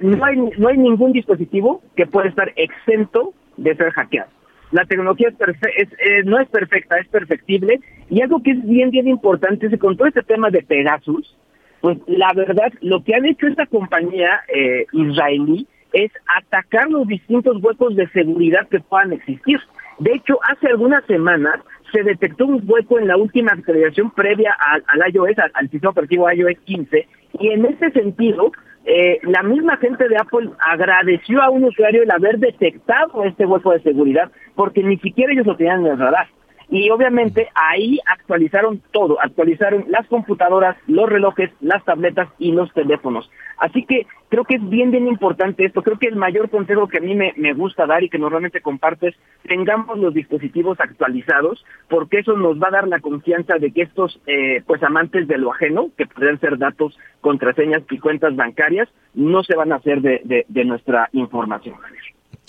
[0.00, 4.30] no, hay, no hay ningún dispositivo que pueda estar exento de ser hackeado.
[4.72, 5.36] La tecnología es
[5.76, 7.80] es, no es perfecta, es perfectible.
[8.10, 11.34] Y algo que es bien, bien importante es que con todo este tema de Pegasus,
[11.80, 17.62] pues la verdad, lo que ha hecho esta compañía eh, israelí es atacar los distintos
[17.62, 19.58] huecos de seguridad que puedan existir.
[19.98, 21.60] De hecho, hace algunas semanas
[21.92, 26.58] se detectó un hueco en la última actualización previa al, iOS, al, sistema operativo iOS
[26.64, 27.08] 15,
[27.40, 28.52] y en ese sentido,
[28.84, 33.72] eh, la misma gente de Apple agradeció a un usuario el haber detectado este hueco
[33.72, 36.28] de seguridad, porque ni siquiera ellos lo tenían en el radar.
[36.70, 43.28] Y obviamente ahí actualizaron todo, actualizaron las computadoras, los relojes, las tabletas y los teléfonos.
[43.58, 45.82] Así que creo que es bien, bien importante esto.
[45.82, 49.16] Creo que el mayor consejo que a mí me, gusta dar y que normalmente compartes,
[49.42, 54.20] tengamos los dispositivos actualizados, porque eso nos va a dar la confianza de que estos
[54.28, 59.42] eh, pues amantes de lo ajeno, que podrían ser datos, contraseñas y cuentas bancarias, no
[59.42, 61.74] se van a hacer de, de nuestra información.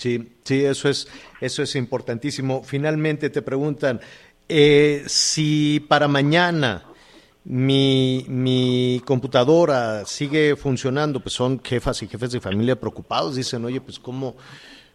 [0.02, 1.06] Sí, sí, eso es,
[1.40, 2.64] eso es importantísimo.
[2.64, 4.00] Finalmente te preguntan,
[4.48, 6.82] eh, si para mañana
[7.44, 13.80] mi, mi computadora sigue funcionando, pues son jefas y jefes de familia preocupados, dicen, oye,
[13.80, 14.34] pues cómo,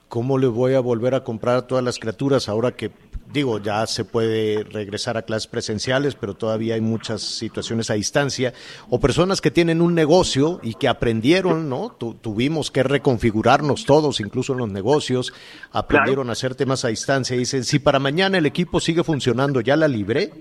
[0.08, 2.92] ¿cómo le voy a volver a comprar a todas las criaturas ahora que,
[3.32, 8.54] digo, ya se puede regresar a clases presenciales, pero todavía hay muchas situaciones a distancia?
[8.90, 11.90] O personas que tienen un negocio y que aprendieron, ¿no?
[11.92, 15.34] tuvimos que reconfigurarnos todos, incluso en los negocios,
[15.72, 19.62] aprendieron a hacer temas a distancia y dicen, si para mañana el equipo sigue funcionando,
[19.62, 20.32] ¿ya la libré?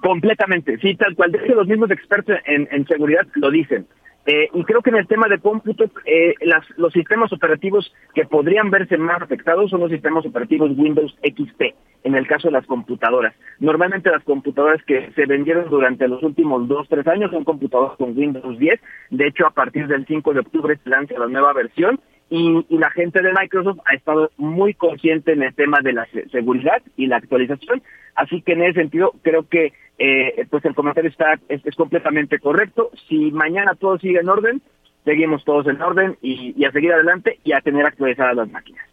[0.00, 1.32] Completamente, sí, tal cual.
[1.32, 3.86] De hecho, los mismos expertos en, en seguridad lo dicen.
[4.26, 8.24] Eh, y creo que en el tema de cómputo, eh, las, los sistemas operativos que
[8.24, 12.66] podrían verse más afectados son los sistemas operativos Windows XP, en el caso de las
[12.66, 13.34] computadoras.
[13.60, 18.18] Normalmente las computadoras que se vendieron durante los últimos dos, tres años son computadoras con
[18.18, 18.80] Windows 10.
[19.10, 22.90] De hecho, a partir del 5 de octubre se lanza la nueva versión y, la
[22.90, 27.16] gente de Microsoft ha estado muy consciente en el tema de la seguridad y la
[27.16, 27.82] actualización.
[28.14, 32.90] Así que en ese sentido creo que eh, pues el comentario está es, completamente correcto.
[33.08, 34.62] Si mañana todo sigue en orden,
[35.04, 38.84] seguimos todos en orden y, a seguir adelante y a tener actualizadas las máquinas.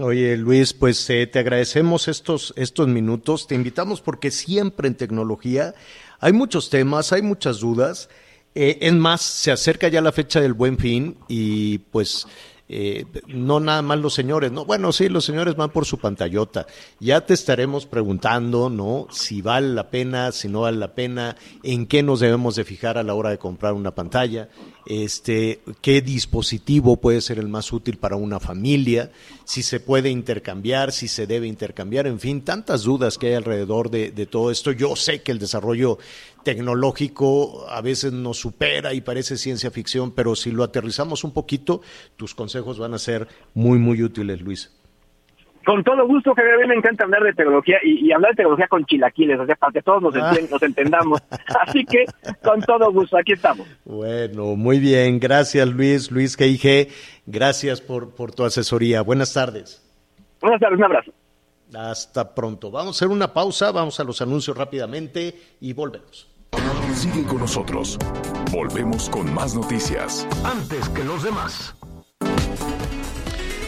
[0.00, 5.74] Oye Luis, pues eh, te agradecemos estos, estos minutos, te invitamos porque siempre en tecnología
[6.20, 8.08] hay muchos temas, hay muchas dudas.
[8.54, 12.26] Eh, es más, se acerca ya la fecha del buen fin y pues
[12.66, 16.66] eh, no nada más los señores, no, bueno, sí, los señores van por su pantallota.
[16.98, 19.06] Ya te estaremos preguntando, ¿no?
[19.10, 22.96] Si vale la pena, si no vale la pena, en qué nos debemos de fijar
[22.96, 24.48] a la hora de comprar una pantalla,
[24.86, 29.10] este, qué dispositivo puede ser el más útil para una familia,
[29.44, 33.90] si se puede intercambiar, si se debe intercambiar, en fin, tantas dudas que hay alrededor
[33.90, 34.72] de, de todo esto.
[34.72, 35.98] Yo sé que el desarrollo
[36.44, 41.80] tecnológico a veces nos supera y parece ciencia ficción, pero si lo aterrizamos un poquito,
[42.16, 44.80] tus consejos van a ser muy, muy útiles, Luis.
[45.64, 48.68] Con todo gusto, Javier, a mí me encanta hablar de tecnología y, hablar de tecnología
[48.68, 50.34] con chilaquiles, o sea, para que todos nos, ah.
[50.50, 51.22] nos entendamos.
[51.66, 52.04] Así que,
[52.42, 53.66] con todo gusto, aquí estamos.
[53.84, 56.88] Bueno, muy bien, gracias Luis, Luis G.I.G.,
[57.26, 59.00] gracias por, por tu asesoría.
[59.00, 59.80] Buenas tardes.
[60.40, 61.12] Buenas tardes, un abrazo.
[61.74, 62.70] Hasta pronto.
[62.70, 66.33] Vamos a hacer una pausa, vamos a los anuncios rápidamente y volvemos.
[66.94, 67.98] Sigue con nosotros.
[68.50, 70.26] Volvemos con más noticias.
[70.44, 71.74] Antes que los demás.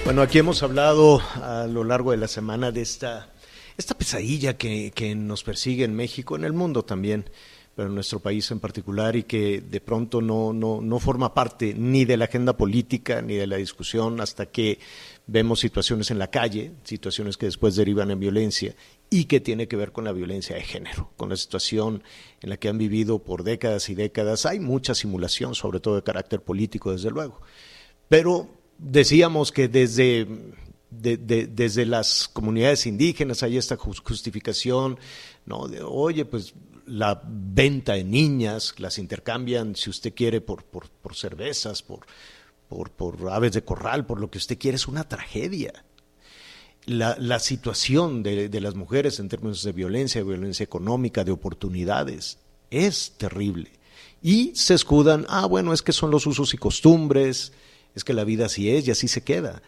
[0.05, 3.33] Bueno, aquí hemos hablado a lo largo de la semana de esta,
[3.77, 7.29] esta pesadilla que, que nos persigue en México, en el mundo también,
[7.75, 11.75] pero en nuestro país en particular, y que de pronto no, no, no forma parte
[11.77, 14.79] ni de la agenda política ni de la discusión hasta que
[15.27, 18.75] vemos situaciones en la calle, situaciones que después derivan en violencia
[19.11, 22.03] y que tiene que ver con la violencia de género, con la situación
[22.41, 24.47] en la que han vivido por décadas y décadas.
[24.47, 27.41] Hay mucha simulación, sobre todo de carácter político, desde luego.
[28.09, 30.27] Pero decíamos que desde,
[30.91, 34.99] desde las comunidades indígenas hay esta justificación,
[35.45, 35.69] ¿no?
[35.69, 36.55] De, oye, pues
[36.87, 42.07] la venta de niñas, las intercambian, si usted quiere, por, por, por cervezas, por,
[42.69, 45.85] por, por, aves de corral, por lo que usted quiere, es una tragedia.
[46.87, 52.39] La, situación de, las mujeres en términos de violencia, violencia económica, de oportunidades,
[52.71, 53.73] es terrible.
[54.23, 57.53] Y se escudan, ah, bueno, es que son los usos y costumbres,
[57.95, 59.63] es que la vida así es y así se queda.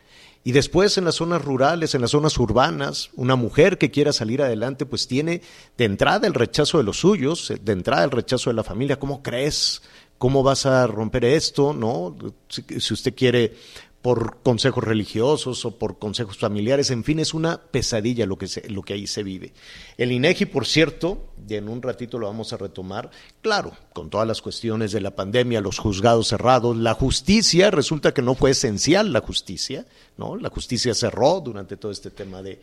[0.44, 4.40] Y después en las zonas rurales, en las zonas urbanas, una mujer que quiera salir
[4.40, 5.42] adelante, pues tiene
[5.76, 8.98] de entrada el rechazo de los suyos, de entrada el rechazo de la familia.
[8.98, 9.82] ¿Cómo crees?
[10.16, 11.72] ¿Cómo vas a romper esto?
[11.72, 12.16] ¿No?
[12.48, 13.56] Si, usted quiere
[14.02, 18.82] por consejos religiosos o por consejos familiares, en fin, es una pesadilla lo que, lo
[18.82, 19.52] que ahí se vive.
[19.96, 23.10] El INEGI, por cierto, y en un ratito lo vamos a retomar,
[23.42, 28.22] claro, con todas las cuestiones de la pandemia, los juzgados cerrados, la justicia, resulta que
[28.22, 29.84] no fue esencial la justicia,
[30.16, 30.36] ¿no?
[30.36, 32.60] La justicia cerró durante todo este tema de,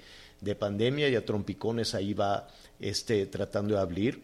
[0.57, 2.47] pandemia y a trompicones ahí va
[2.79, 4.21] este, tratando de abrir.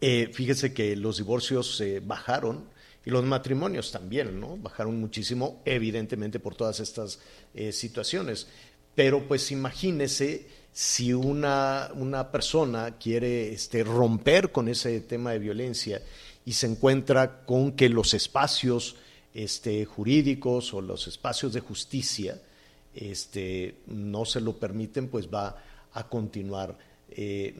[0.00, 2.64] Eh, fíjese que los divorcios eh, bajaron
[3.04, 4.56] y los matrimonios también, ¿no?
[4.56, 7.18] Bajaron muchísimo, evidentemente por todas estas
[7.54, 8.46] eh, situaciones.
[8.94, 16.02] Pero pues imagínese si una, una persona quiere este, romper con ese tema de violencia
[16.44, 18.96] y se encuentra con que los espacios
[19.34, 22.40] este, jurídicos o los espacios de justicia
[22.94, 25.56] este, no se lo permiten, pues va
[25.92, 26.76] a continuar,
[27.10, 27.54] eh,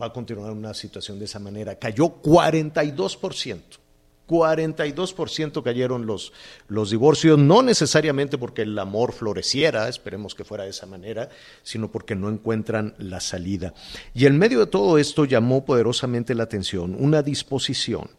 [0.00, 1.76] va a continuar una situación de esa manera.
[1.76, 3.81] Cayó 42%.
[4.26, 6.32] 42% cayeron los,
[6.68, 11.28] los divorcios, no necesariamente porque el amor floreciera, esperemos que fuera de esa manera,
[11.62, 13.74] sino porque no encuentran la salida.
[14.14, 18.10] Y en medio de todo esto llamó poderosamente la atención una disposición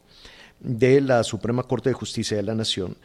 [0.60, 2.98] de la Suprema Corte de Justicia de la Nación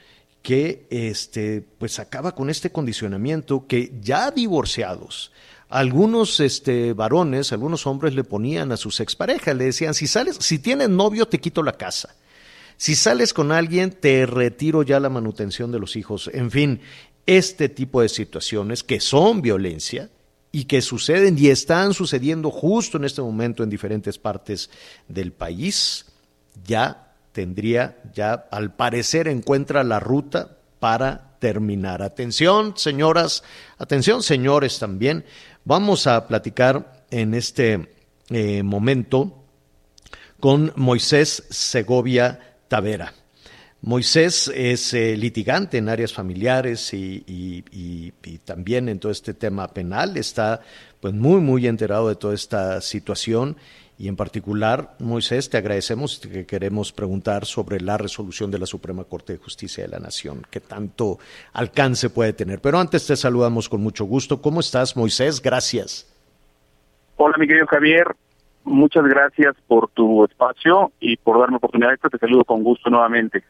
[0.42, 5.32] que este, pues acaba con este condicionamiento que ya divorciados,
[5.68, 10.58] algunos este, varones, algunos hombres le ponían a sus exparejas, le decían, si sales, si
[10.58, 12.14] tienes novio, te quito la casa.
[12.78, 16.30] Si sales con alguien, te retiro ya la manutención de los hijos.
[16.32, 16.80] En fin,
[17.26, 20.10] este tipo de situaciones que son violencia
[20.52, 24.70] y que suceden y están sucediendo justo en este momento en diferentes partes
[25.08, 26.06] del país,
[26.64, 32.00] ya tendría, ya al parecer encuentra la ruta para terminar.
[32.00, 33.42] Atención, señoras,
[33.78, 35.24] atención, señores también.
[35.64, 37.92] Vamos a platicar en este
[38.30, 39.44] eh, momento
[40.38, 43.12] con Moisés Segovia Tavera.
[43.80, 48.12] Moisés es eh, litigante en áreas familiares y,
[48.44, 50.16] también en todo este tema penal.
[50.16, 50.60] Está
[51.00, 53.56] pues muy, muy enterado de toda esta situación
[53.98, 58.66] y en particular, Moisés, te agradecemos y que queremos preguntar sobre la resolución de la
[58.66, 61.18] Suprema Corte de Justicia de la Nación, que tanto
[61.52, 62.60] alcance puede tener.
[62.60, 64.40] Pero antes te saludamos con mucho gusto.
[64.40, 65.42] ¿Cómo estás, Moisés?
[65.42, 66.06] Gracias.
[67.16, 68.06] Hola, mi querido Javier.
[68.64, 71.96] Muchas gracias por tu espacio y por darme oportunidad.
[72.10, 73.44] Te saludo con gusto nuevamente.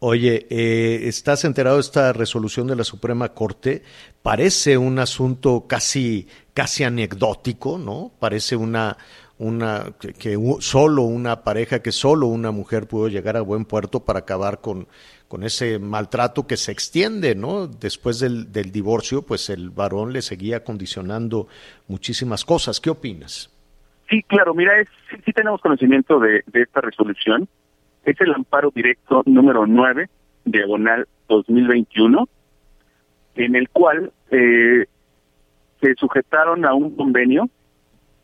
[0.00, 3.82] Oye, eh, ¿estás enterado de esta resolución de la Suprema Corte?
[4.22, 8.12] Parece un asunto casi, casi anecdótico, ¿no?
[8.20, 8.96] Parece una,
[9.38, 14.20] una que, solo una pareja, que solo una mujer pudo llegar a buen puerto para
[14.20, 14.86] acabar con,
[15.26, 17.66] con ese maltrato que se extiende, ¿no?
[17.66, 21.48] Después del, del divorcio, pues el varón le seguía condicionando
[21.88, 22.78] muchísimas cosas.
[22.78, 23.50] ¿Qué opinas?
[24.08, 24.88] Sí, claro, mira, es,
[25.24, 27.48] sí, tenemos conocimiento de, esta resolución
[28.04, 30.08] es el amparo directo número 9,
[30.44, 32.26] diagonal 2021,
[33.34, 34.86] en el cual eh,
[35.80, 37.50] se sujetaron a un convenio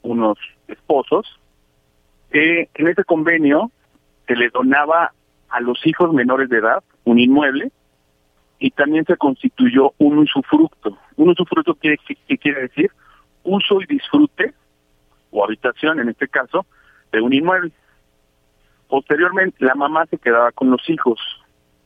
[0.02, 1.26] unos esposos,
[2.30, 3.70] que en ese convenio
[4.26, 5.12] se le donaba
[5.48, 7.70] a los hijos menores de edad un inmueble
[8.58, 10.96] y también se constituyó un usufructo.
[11.16, 11.96] Un usufructo que
[12.38, 12.90] quiere decir
[13.44, 14.54] uso y disfrute,
[15.34, 16.64] o habitación en este caso,
[17.12, 17.72] de un inmueble.
[18.88, 21.20] Posteriormente, la mamá se quedaba con los hijos.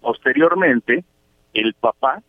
[0.01, 1.05] Posteriormente,
[1.55, 2.23] el papá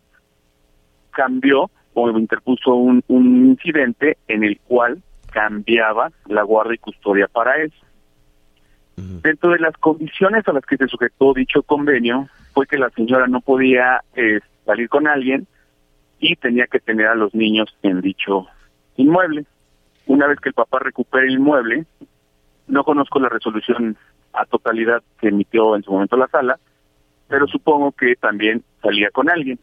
[1.10, 7.72] cambió o interpuso un, incidente en el cual cambiaba la guardia y custodia para él.
[8.96, 13.26] Dentro de las condiciones a las que se sujetó dicho convenio fue que la señora
[13.28, 15.46] no podía eh, salir con alguien
[16.18, 18.46] y tenía que tener a los niños en dicho
[18.96, 19.46] inmueble.
[20.10, 21.86] Una vez que el papá recupere el inmueble,
[22.66, 23.96] no conozco la resolución
[24.32, 26.58] a totalidad que emitió en su momento la sala,
[27.28, 29.60] pero supongo que también salía con alguien.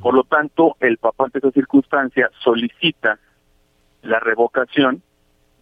[0.00, 3.18] Por lo tanto, el papá ante esa circunstancia solicita
[4.02, 5.02] la revocación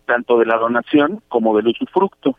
[0.05, 2.37] tanto de la donación como del usufructo.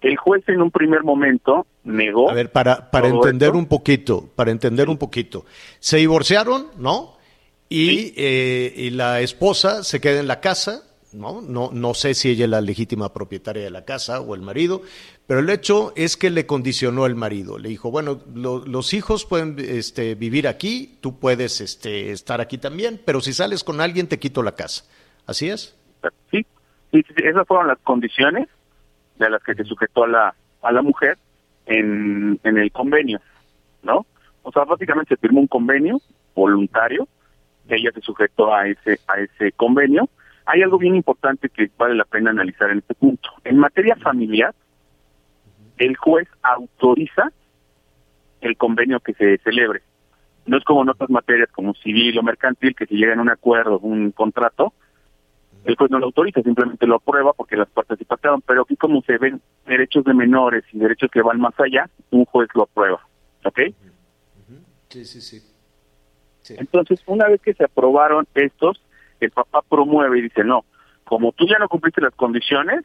[0.00, 2.30] El juez en un primer momento negó.
[2.30, 5.46] A ver, para, para entender un poquito, para entender un poquito.
[5.80, 7.17] Se divorciaron, ¿no?
[7.68, 11.40] Y, eh, y la esposa se queda en la casa ¿no?
[11.40, 14.82] No, no sé si ella es la legítima propietaria de la casa o el marido,
[15.26, 17.58] pero el hecho es que le condicionó el marido.
[17.58, 23.00] Le dijo, bueno, los hijos pueden este, vivir aquí, tú puedes este, estar aquí también,
[23.04, 24.84] pero si sales con alguien te quito la casa.
[25.26, 25.76] ¿Así es?
[26.30, 26.46] Sí,
[26.90, 28.48] sí, esas fueron las condiciones
[29.18, 31.18] de las que se sujetó a la, a la mujer
[31.66, 33.20] en, en el convenio,
[33.82, 34.06] ¿no?
[34.42, 36.00] O sea, básicamente se firmó un convenio
[36.34, 37.06] voluntario,
[37.68, 40.08] ella se sujetó a ese, a ese convenio,
[40.46, 43.28] hay algo bien importante que vale la pena analizar en este punto.
[43.44, 44.54] En materia familiar,
[45.76, 47.30] el juez autoriza
[48.40, 49.82] el convenio que se celebre.
[50.46, 53.28] No es como en otras materias como civil o mercantil que si llega en un
[53.28, 54.72] acuerdo, un contrato,
[55.64, 58.06] el juez no lo autoriza, simplemente lo aprueba porque las partes se
[58.46, 62.24] pero aquí como se ven derechos de menores y derechos que van más allá, un
[62.24, 63.00] juez lo aprueba,
[63.44, 63.60] ¿ok?
[64.88, 65.57] Sí, sí, sí.
[66.50, 68.82] Entonces, una vez que se aprobaron estos,
[69.20, 70.64] el papá promueve y dice, no,
[71.04, 72.84] como tú ya no cumpliste las condiciones,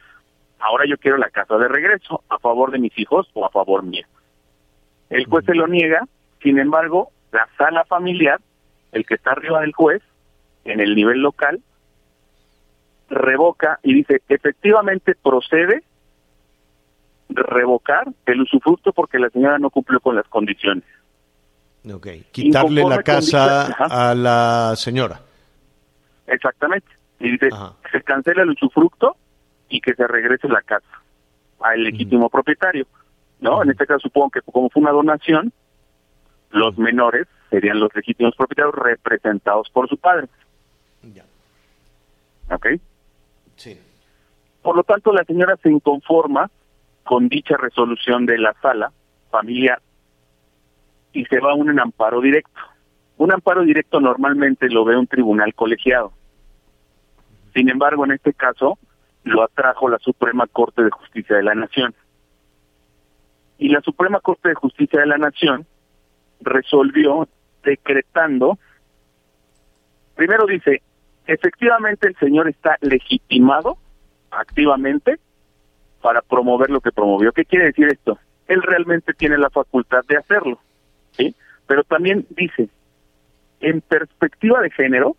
[0.59, 3.83] ahora yo quiero la casa de regreso a favor de mis hijos o a favor
[3.83, 4.05] mío.
[5.09, 6.07] El juez se lo niega,
[6.41, 8.39] sin embargo, la sala familiar,
[8.91, 10.01] el que está arriba del juez,
[10.65, 11.61] en el nivel local,
[13.09, 15.83] revoca y dice, efectivamente procede
[17.29, 20.83] revocar el usufructo porque la señora no cumplió con las condiciones.
[21.91, 25.19] Ok, quitarle la casa a la señora.
[26.27, 26.87] Exactamente.
[27.19, 27.49] Y dice,
[27.91, 29.17] se cancela el usufructo
[29.69, 31.01] y que se regrese la casa
[31.59, 32.85] al legítimo propietario.
[33.39, 33.61] ¿No?
[33.61, 35.51] En este caso supongo que como fue una donación,
[36.51, 40.27] los menores serían los legítimos propietarios representados por su padre.
[41.13, 41.25] Ya.
[42.49, 42.67] ¿Ok?
[43.57, 43.77] Sí.
[44.61, 46.49] Por lo tanto, la señora se inconforma
[47.03, 48.93] con dicha resolución de la sala
[49.29, 49.81] familiar
[51.13, 52.59] y se va a un amparo directo.
[53.17, 56.11] Un amparo directo normalmente lo ve un tribunal colegiado.
[57.53, 58.79] Sin embargo, en este caso,
[59.23, 61.93] lo atrajo la Suprema Corte de Justicia de la Nación.
[63.59, 65.65] Y la Suprema Corte de Justicia de la Nación
[66.41, 67.27] resolvió
[67.63, 68.57] decretando,
[70.15, 70.81] primero dice,
[71.27, 73.77] efectivamente el señor está legitimado
[74.31, 75.19] activamente
[76.01, 77.31] para promover lo que promovió.
[77.31, 78.19] ¿Qué quiere decir esto?
[78.47, 80.59] Él realmente tiene la facultad de hacerlo,
[81.17, 81.35] ¿sí?
[81.67, 82.69] Pero también dice,
[83.61, 85.15] en perspectiva de género,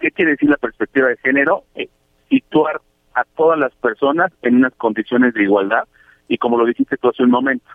[0.00, 1.64] ¿qué quiere decir la perspectiva de género?
[1.74, 1.88] Eh,
[2.28, 2.80] situar
[3.14, 5.84] a todas las personas en unas condiciones de igualdad
[6.28, 7.68] y como lo dijiste tú hace un momento,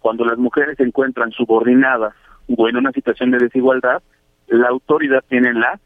[0.00, 2.14] cuando las mujeres se encuentran subordinadas
[2.54, 4.02] o en una situación de desigualdad,
[4.48, 5.80] la autoridad tiene la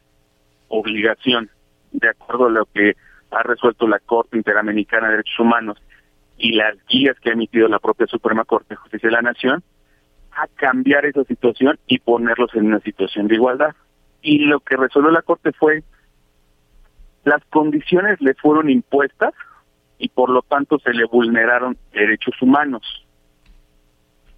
[0.67, 1.49] obligación,
[1.93, 2.97] de acuerdo a lo que
[3.31, 5.79] ha resuelto la Corte Interamericana de Derechos Humanos
[6.37, 9.63] y las guías que ha emitido la propia Suprema Corte de Justicia de la Nación,
[10.39, 13.75] a cambiar esa situación y ponerlos en una situación de igualdad.
[14.23, 15.83] Y lo que resolvió la Corte fue,
[17.25, 19.35] las condiciones le fueron impuestas
[19.99, 22.83] y por lo tanto se le vulneraron derechos humanos.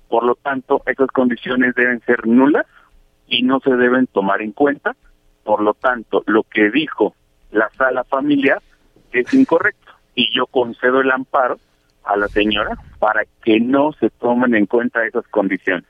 [0.08, 2.66] Por lo tanto, esas condiciones deben ser nulas
[3.26, 4.96] y no se deben tomar en cuenta.
[5.44, 7.14] Por lo tanto, lo que dijo
[7.50, 8.62] la sala familiar
[9.12, 11.58] es incorrecto y yo concedo el amparo
[12.10, 15.84] a la señora para que no se tomen en cuenta esas condiciones.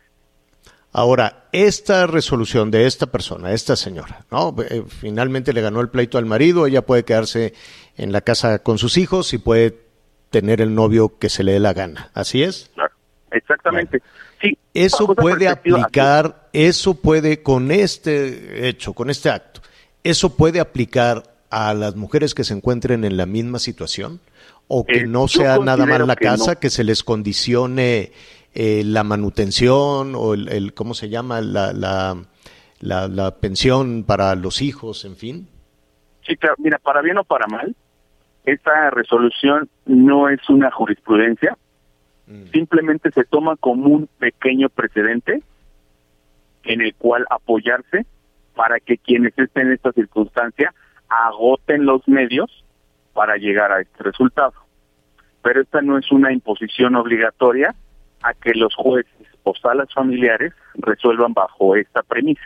[0.92, 4.54] Ahora, esta resolución de esta persona, esta señora, ¿no?
[4.68, 7.54] Eh, finalmente le ganó el pleito al marido, ella puede quedarse
[7.96, 9.78] en la casa con sus hijos y puede
[10.30, 12.10] tener el novio que se le dé la gana.
[12.12, 12.70] ¿Así es?
[12.74, 12.92] Claro,
[13.30, 14.02] exactamente.
[14.42, 19.60] Sí, eso puede aplicar, eso puede con este hecho, con este acto,
[20.02, 24.20] eso puede aplicar a las mujeres que se encuentren en la misma situación
[24.72, 26.60] o que Eh, no sea nada más la que casa, no.
[26.60, 28.12] que se les condicione
[28.54, 31.40] eh, la manutención o el, el- ¿cómo se llama?
[31.40, 32.16] La, la,
[32.78, 35.48] la, la pensión para los hijos, en fin.
[36.26, 36.54] Sí, claro.
[36.58, 37.74] Mira, para bien o para mal,
[38.44, 41.56] esta resolución no es una jurisprudencia,
[42.52, 45.42] simplemente se toma como un pequeño precedente
[46.62, 48.06] en el cual apoyarse
[48.54, 50.72] para que quienes estén en esta circunstancia
[51.08, 52.64] agoten los medios
[53.12, 54.52] para llegar a este resultado.
[55.42, 57.74] Pero esta no es una imposición obligatoria
[58.22, 62.42] a que los jueces o salas familiares resuelvan bajo esta premisa.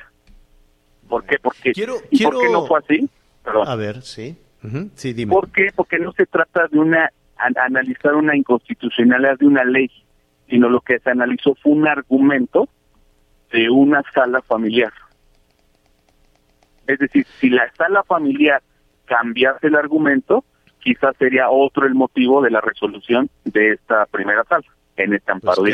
[1.09, 1.37] ¿Por qué?
[1.43, 3.09] Porque, Quiero- ¿Y por qué no fue así?
[3.43, 3.69] Perdón.
[3.69, 4.39] A ver, sí.
[4.95, 5.33] Sí, dime.
[5.33, 5.69] ¿Por qué?
[5.75, 9.91] Porque no se trata de una an- analizar una inconstitucionalidad de una ley,
[10.49, 12.69] sino lo que se analizó fue un argumento
[13.53, 14.93] de una sala familiar.
[16.87, 18.63] Es decir, si la sala familiar
[19.07, 20.45] cambiase el argumento,
[20.85, 24.65] quizás sería otro el motivo de la resolución de esta primera sala,
[24.97, 25.71] en este Pues amparo qué,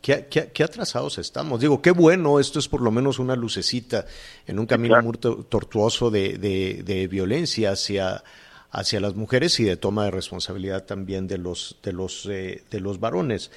[0.00, 1.60] qué- qué- qué atrasados estamos.
[1.60, 4.04] Digo, qué bueno, esto es por lo menos una lucecita
[4.46, 5.06] en un camino claro.
[5.08, 8.22] muy to- tortuoso de, de- de violencia hacia,
[8.70, 12.80] hacia las mujeres y de toma de responsabilidad también de los, de los, eh, de
[12.80, 13.50] los varones.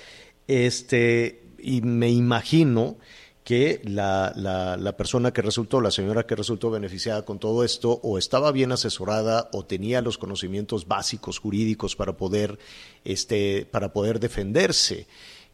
[0.47, 2.97] Este, y me imagino
[3.43, 8.17] que la, la, persona que resultó, la señora que resultó beneficiada con todo esto, o
[8.17, 12.57] estaba bien asesorada o tenía los conocimientos básicos jurídicos para poder,
[13.03, 15.07] este, para poder defenderse.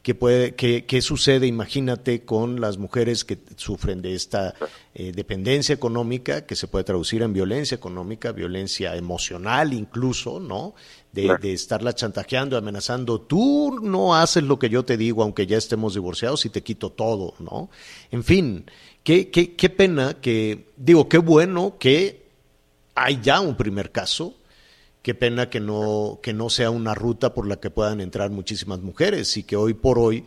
[0.04, 4.54] ¿Qué, puede, qué, qué sucede, imagínate, con las mujeres que sufren de esta
[4.94, 10.74] eh, dependencia económica, que se puede traducir en violencia económica, violencia emocional incluso, ¿no?
[11.12, 11.40] De, Claro.
[11.42, 15.96] de estarla chantajeando, amenazando, tú no haces lo que yo te digo, aunque ya estemos
[15.96, 17.72] divorciados y te quito todo, ¿no?
[18.12, 18.66] En fin,
[19.04, 22.28] qué, qué, qué pena que, digo, qué bueno que
[22.94, 24.36] hay ya un primer caso,
[25.02, 28.82] Qué pena que no, que no sea una ruta por la que puedan entrar muchísimas
[28.82, 30.26] mujeres y que hoy por hoy,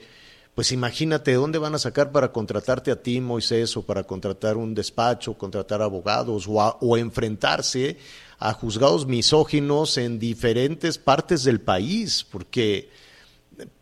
[0.54, 4.74] pues imagínate dónde van a sacar para contratarte a ti, Moisés, o para contratar un
[4.74, 7.96] despacho, contratar abogados o, a- o enfrentarse
[8.38, 12.90] a juzgados misóginos en diferentes partes del país, porque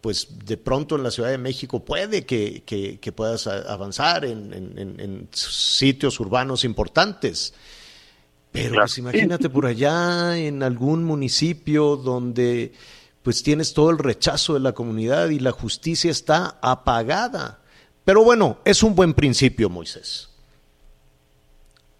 [0.01, 4.53] pues de pronto en la Ciudad de México puede que, que- que puedas avanzar en,
[4.53, 7.55] en- en- en sitios urbanos importantes.
[8.53, 12.73] Pero pues imagínate por allá en algún municipio donde
[13.23, 17.59] pues tienes todo el rechazo de la comunidad y la justicia está apagada.
[18.05, 20.27] Pero bueno, es un buen principio, Moisés.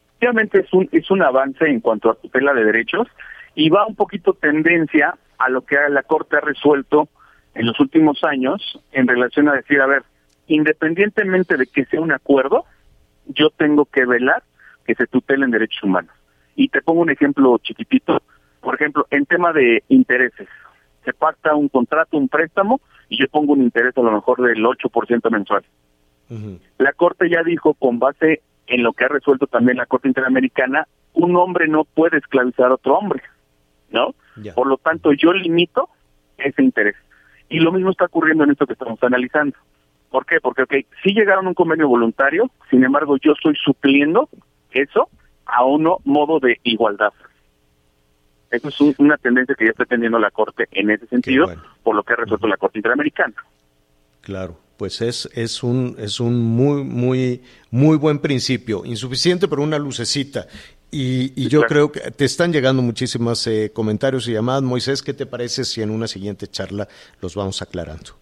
[0.09, 3.07] Efectivamente es un, es un avance en cuanto a tutela de derechos
[3.55, 7.09] y va un poquito tendencia a lo que la Corte ha resuelto
[7.55, 10.03] en los últimos años en relación a decir, a ver,
[10.47, 12.65] independientemente de que sea un acuerdo,
[13.27, 14.43] yo tengo que velar
[14.87, 16.15] que se tutelen derechos humanos.
[16.57, 18.23] Y te pongo un ejemplo chiquitito,
[18.61, 20.49] por ejemplo, en tema de intereses,
[21.05, 24.65] se pacta un contrato, un préstamo, y yo pongo un interés a lo mejor del
[24.65, 25.65] 8% mensual.
[26.79, 30.87] La Corte ya dijo, con base en lo que ha resuelto también la Corte Interamericana,
[31.13, 33.23] un hombre no puede esclavizar a otro hombre,
[33.91, 34.15] ¿no?
[34.55, 35.89] Por lo tanto, yo limito
[36.39, 36.95] ese interés.
[37.49, 39.57] Y lo mismo está ocurriendo en esto que estamos analizando.
[40.09, 40.41] ¿Por qué?
[40.41, 44.29] Porque, ok, sí llegaron a un convenio voluntario, sin embargo, yo estoy supliendo
[44.71, 45.09] eso
[45.47, 47.13] a uno modo de igualdad.
[48.51, 51.47] Eso es un- una tendencia que ya está teniendo la Corte en ese sentido,
[51.83, 53.35] por lo que ha resuelto la Corte Interamericana.
[54.21, 58.85] Claro, pues es, es un, es un muy, muy, muy buen principio.
[58.85, 60.47] Insuficiente, pero una lucecita.
[60.91, 64.63] Y, y yo creo que te están llegando muchísimos eh, comentarios y llamadas.
[64.63, 66.89] Moisés, ¿qué te parece si en una siguiente charla
[67.23, 68.19] los vamos aclarando?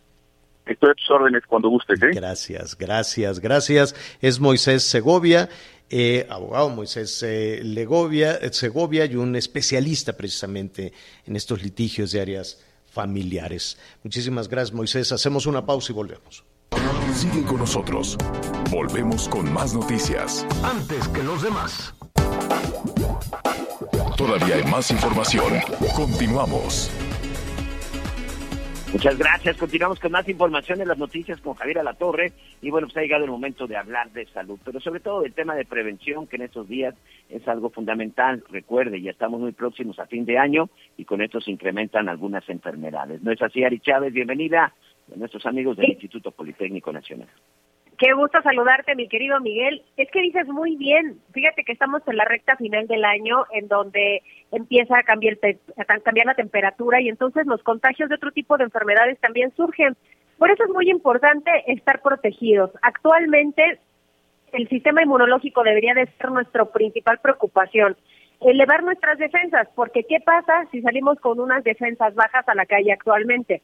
[0.69, 2.11] Estoy a tus órdenes cuando gustes, ¿eh?
[2.13, 3.95] Gracias, gracias, gracias.
[4.21, 5.49] Es Moisés Segovia,
[5.89, 10.93] eh, abogado Moisés eh, Legovia, eh, Segovia y un especialista precisamente
[11.25, 13.79] en estos litigios de áreas familiares.
[14.05, 15.11] Muchísimas gracias, Moisés.
[15.13, 16.45] Hacemos una pausa y volvemos.
[17.15, 18.19] Sigue con nosotros.
[18.71, 20.47] Volvemos con más noticias.
[20.63, 21.95] Antes que los demás.
[24.17, 25.55] Todavía hay más información.
[25.97, 26.91] Continuamos.
[28.91, 29.59] Muchas gracias.
[29.59, 32.33] Continuamos con más información en las noticias con Javier Alatorre.
[32.63, 35.35] Y bueno, pues ha llegado el momento de hablar de salud, pero sobre todo del
[35.35, 36.95] tema de prevención, que en estos días
[37.29, 38.43] es algo fundamental.
[38.51, 42.49] Recuerde, ya estamos muy próximos a fin de año y con esto se incrementan algunas
[42.49, 43.23] enfermedades.
[43.23, 44.13] ¿No es así, Ari Chávez?
[44.13, 44.73] Bienvenida
[45.13, 47.29] a nuestros amigos del Instituto Politécnico Nacional.
[47.99, 49.83] Qué gusto saludarte, mi querido Miguel.
[49.97, 51.19] Es que dices muy bien.
[51.33, 54.23] Fíjate que estamos en la recta final del año en donde
[54.53, 55.37] empieza a cambiar,
[55.77, 59.97] a cambiar la temperatura y entonces los contagios de otro tipo de enfermedades también surgen.
[60.39, 62.71] Por eso es muy importante estar protegidos.
[62.83, 63.81] Actualmente
[64.53, 67.97] el sistema inmunológico debería de ser nuestra principal preocupación.
[68.41, 72.93] Elevar nuestras defensas, porque ¿qué pasa si salimos con unas defensas bajas a la calle
[72.93, 73.61] actualmente?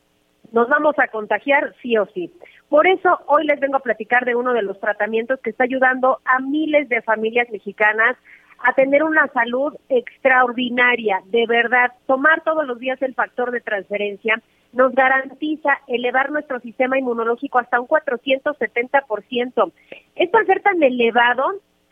[0.54, 2.32] Nos vamos a contagiar sí o sí.
[2.68, 6.20] Por eso hoy les vengo a platicar de uno de los tratamientos que está ayudando
[6.24, 8.16] a miles de familias mexicanas
[8.62, 11.90] a tener una salud extraordinaria, de verdad.
[12.06, 14.40] Tomar todos los días el factor de transferencia
[14.72, 19.72] nos garantiza elevar nuestro sistema inmunológico hasta un 470%.
[20.14, 21.46] Esto al ser tan elevado,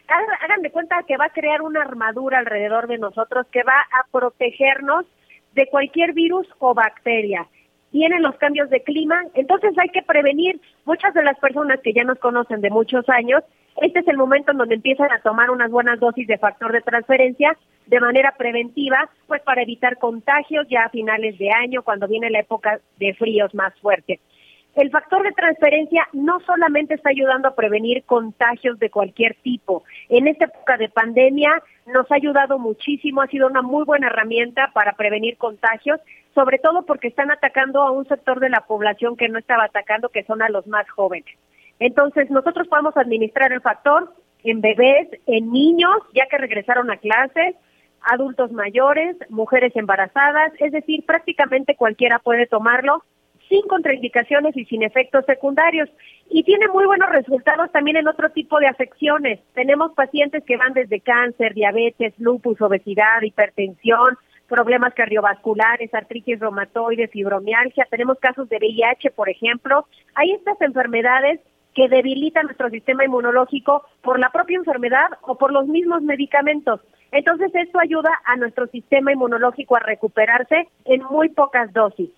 [0.06, 4.06] hagan de cuenta que va a crear una armadura alrededor de nosotros que va a
[4.12, 5.04] protegernos
[5.52, 7.48] de cualquier virus o bacteria.
[7.92, 10.60] Vienen los cambios de clima, entonces hay que prevenir.
[10.84, 13.42] Muchas de las personas que ya nos conocen de muchos años,
[13.80, 16.80] este es el momento en donde empiezan a tomar unas buenas dosis de factor de
[16.80, 22.30] transferencia de manera preventiva, pues para evitar contagios ya a finales de año, cuando viene
[22.30, 24.20] la época de fríos más fuerte.
[24.74, 29.84] El factor de transferencia no solamente está ayudando a prevenir contagios de cualquier tipo.
[30.08, 34.70] En esta época de pandemia nos ha ayudado muchísimo, ha sido una muy buena herramienta
[34.72, 36.00] para prevenir contagios,
[36.34, 40.08] sobre todo porque están atacando a un sector de la población que no estaba atacando,
[40.08, 41.36] que son a los más jóvenes.
[41.78, 47.56] Entonces, nosotros podemos administrar el factor en bebés, en niños, ya que regresaron a clases,
[48.00, 53.02] adultos mayores, mujeres embarazadas, es decir, prácticamente cualquiera puede tomarlo
[53.48, 55.88] sin contraindicaciones y sin efectos secundarios.
[56.30, 59.40] Y tiene muy buenos resultados también en otro tipo de afecciones.
[59.54, 64.16] Tenemos pacientes que van desde cáncer, diabetes, lupus, obesidad, hipertensión,
[64.48, 67.86] problemas cardiovasculares, artritis reumatoide, fibromialgia.
[67.90, 69.86] Tenemos casos de VIH, por ejemplo.
[70.14, 71.40] Hay estas enfermedades
[71.74, 76.80] que debilitan nuestro sistema inmunológico por la propia enfermedad o por los mismos medicamentos.
[77.12, 82.10] Entonces, esto ayuda a nuestro sistema inmunológico a recuperarse en muy pocas dosis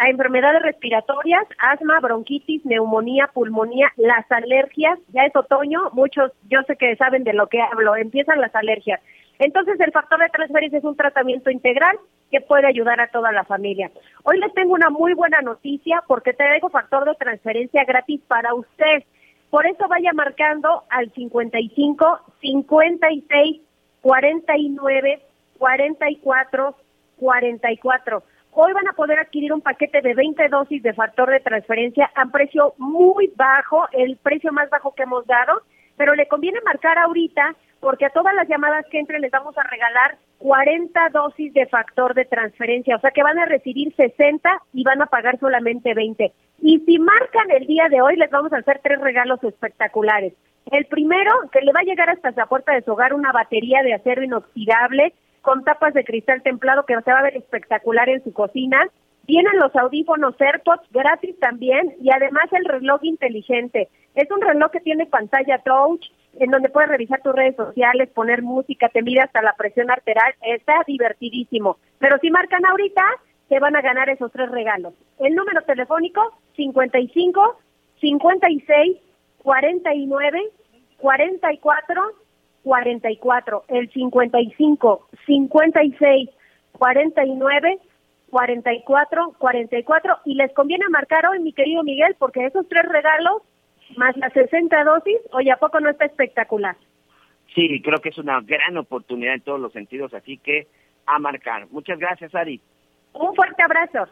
[0.00, 6.76] a enfermedades respiratorias, asma, bronquitis, neumonía, pulmonía, las alergias, ya es otoño, muchos yo sé
[6.76, 8.98] que saben de lo que hablo, empiezan las alergias.
[9.38, 11.98] Entonces el factor de transferencia es un tratamiento integral
[12.30, 13.90] que puede ayudar a toda la familia.
[14.22, 19.04] Hoy les tengo una muy buena noticia porque traigo factor de transferencia gratis para usted.
[19.50, 23.60] Por eso vaya marcando al 55 56
[24.00, 25.20] 49
[25.58, 26.76] 44
[27.18, 28.22] 44.
[28.52, 32.24] Hoy van a poder adquirir un paquete de 20 dosis de factor de transferencia a
[32.24, 35.62] un precio muy bajo, el precio más bajo que hemos dado,
[35.96, 39.62] pero le conviene marcar ahorita porque a todas las llamadas que entren les vamos a
[39.62, 44.82] regalar 40 dosis de factor de transferencia, o sea que van a recibir 60 y
[44.82, 46.32] van a pagar solamente 20.
[46.62, 50.34] Y si marcan el día de hoy les vamos a hacer tres regalos espectaculares.
[50.72, 53.82] El primero, que le va a llegar hasta la puerta de su hogar una batería
[53.82, 58.22] de acero inoxidable con tapas de cristal templado que se va a ver espectacular en
[58.22, 58.86] su cocina.
[59.26, 63.88] Vienen los audífonos AirPods gratis también y además el reloj inteligente.
[64.14, 66.06] Es un reloj que tiene pantalla touch
[66.38, 70.34] en donde puedes revisar tus redes sociales, poner música, te mide hasta la presión arterial.
[70.42, 71.76] Está divertidísimo.
[71.98, 73.02] Pero si marcan ahorita,
[73.48, 74.94] se van a ganar esos tres regalos.
[75.18, 76.22] El número telefónico
[76.56, 77.58] 55
[78.00, 78.96] 56
[79.42, 80.40] 49
[80.98, 82.02] 44
[82.62, 86.30] 44, el 55 56
[86.72, 87.78] 49
[88.30, 93.42] 44 44 y les conviene marcar hoy, mi querido Miguel, porque esos tres regalos
[93.96, 96.76] más las 60 dosis, oye, ¿a poco no está espectacular?
[97.54, 100.68] Sí, creo que es una gran oportunidad en todos los sentidos, así que
[101.06, 101.66] a marcar.
[101.70, 102.60] Muchas gracias, Ari.
[103.14, 104.06] Un fuerte abrazo.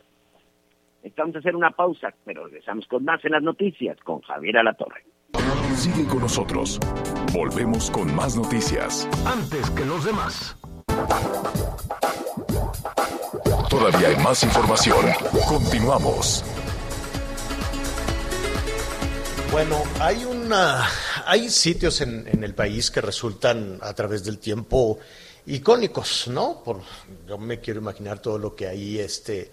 [1.16, 5.04] Vamos a hacer una pausa, pero regresamos con más en las noticias con Javier Alatorre.
[5.76, 6.78] Sigue con nosotros.
[7.32, 9.08] Volvemos con más noticias.
[9.24, 10.56] Antes que los demás.
[13.68, 15.06] Todavía hay más información.
[15.46, 16.44] Continuamos.
[19.52, 20.86] Bueno, hay una,
[21.26, 24.98] hay sitios en, en, el país que resultan a través del tiempo
[25.46, 26.62] icónicos, ¿no?
[26.62, 26.82] Por,
[27.26, 29.50] yo me quiero imaginar todo lo que ahí este,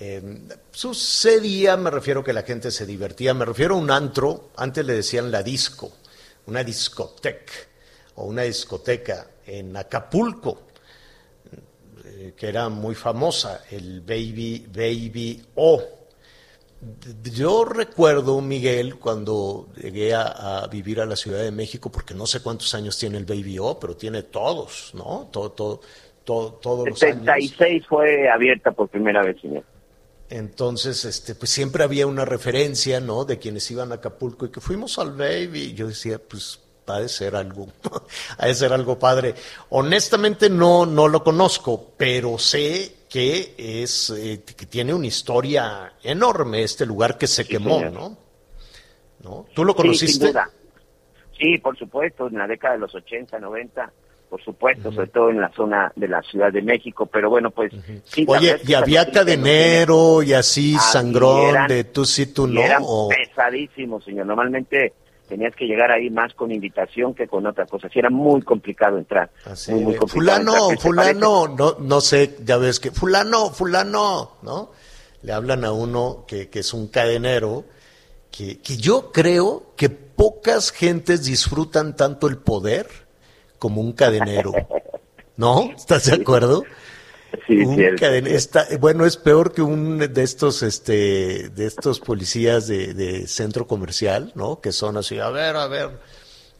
[0.00, 0.22] eh,
[0.70, 4.94] sucedía, me refiero que la gente se divertía, me refiero a un antro, antes le
[4.94, 5.92] decían la disco,
[6.46, 7.52] una discoteca
[8.14, 10.62] o una discoteca en Acapulco,
[12.04, 15.82] eh, que era muy famosa, el Baby Baby O.
[17.22, 22.42] Yo recuerdo, Miguel, cuando llegué a, vivir a la Ciudad de México, porque no sé
[22.42, 25.28] cuántos años tiene el Baby O, pero tiene todos, ¿no?
[25.30, 25.80] Todo, todo,
[26.24, 27.86] todo, todos los 76 años.
[27.86, 29.62] fue abierta por primera vez, señor.
[30.34, 33.26] Entonces, este, pues siempre había una referencia, ¿no?
[33.26, 35.74] De quienes iban a Acapulco y que fuimos al Baby.
[35.74, 37.68] Yo decía, pues ha de ser algo,
[38.38, 39.34] ha de ser algo padre.
[39.68, 46.62] Honestamente no, no lo conozco, pero sé que es, eh, que tiene una historia enorme
[46.62, 47.92] este lugar que se Sí, quemó, señor.
[47.92, 48.18] ¿no?
[49.22, 49.46] ¿no?
[49.54, 50.26] ¿Tú lo Sí, sin conociste?
[50.28, 50.50] duda.
[51.38, 53.92] Sí, por supuesto, en la década de los 80, 90,
[54.32, 57.70] por supuesto, sobre todo en la zona de la Ciudad de México, pero bueno, pues...
[58.04, 61.84] sí, la Oye, verdad es que y había cadenero y así Ah, sangrón eran- de
[61.84, 62.62] tú sí, tú no.
[62.62, 64.24] eran o- pesadísimos, señor.
[64.24, 64.94] Normalmente
[65.28, 67.90] tenías que llegar ahí más con invitación que con otra cosa.
[67.90, 69.30] Sí, era muy complicado entrar.
[69.44, 70.68] Así muy, muy de, complicado fulano, entrar.
[70.70, 74.70] ¿Qué te fulano, no, no sé, ya ves que, fulano, fulano, ¿no?
[75.20, 77.64] Le hablan a uno que, que es un cadenero,
[78.30, 82.86] que, que yo creo que pocas gentes disfrutan tanto el poder
[83.62, 84.52] como un cadenero.
[85.36, 85.70] ¿No?
[85.76, 86.64] ¿Estás de acuerdo?
[87.46, 92.66] Sí, un caden- está- bueno, es peor que un de estos, este, de estos policías
[92.66, 94.60] de, de centro comercial, ¿no?
[94.60, 95.90] Que son así, a ver, a ver,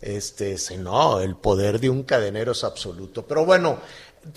[0.01, 3.27] este, no, el poder de un cadenero es absoluto.
[3.27, 3.81] Pero bueno,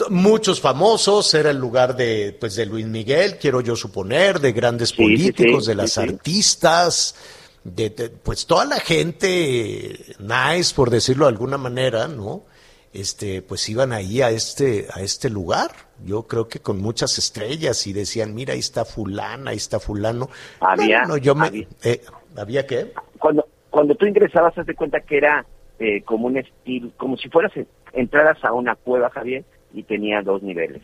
[0.10, 4.90] muchos famosos, era el lugar de, pues, de Luis Miguel, quiero yo suponer, de grandes
[4.90, 7.16] Sí, políticos, sí, de las artistas,
[7.64, 12.44] de, de, pues toda la gente nice, por decirlo de alguna manera, ¿no?
[12.96, 15.72] Este, pues iban ahí a este, a este lugar.
[16.04, 20.30] Yo creo que con muchas estrellas y decían, mira, ahí está fulana, ahí está fulano.
[20.60, 22.02] Había- Bueno, yo me, había- eh,
[22.38, 22.92] ¿había qué?
[23.20, 25.46] Cuando, cuando tú ingresabas, haz de cuenta que era
[25.78, 29.44] eh, como un estilo, como si fueras en- entraras a una cueva, Javier,
[29.74, 30.82] y tenía dos niveles.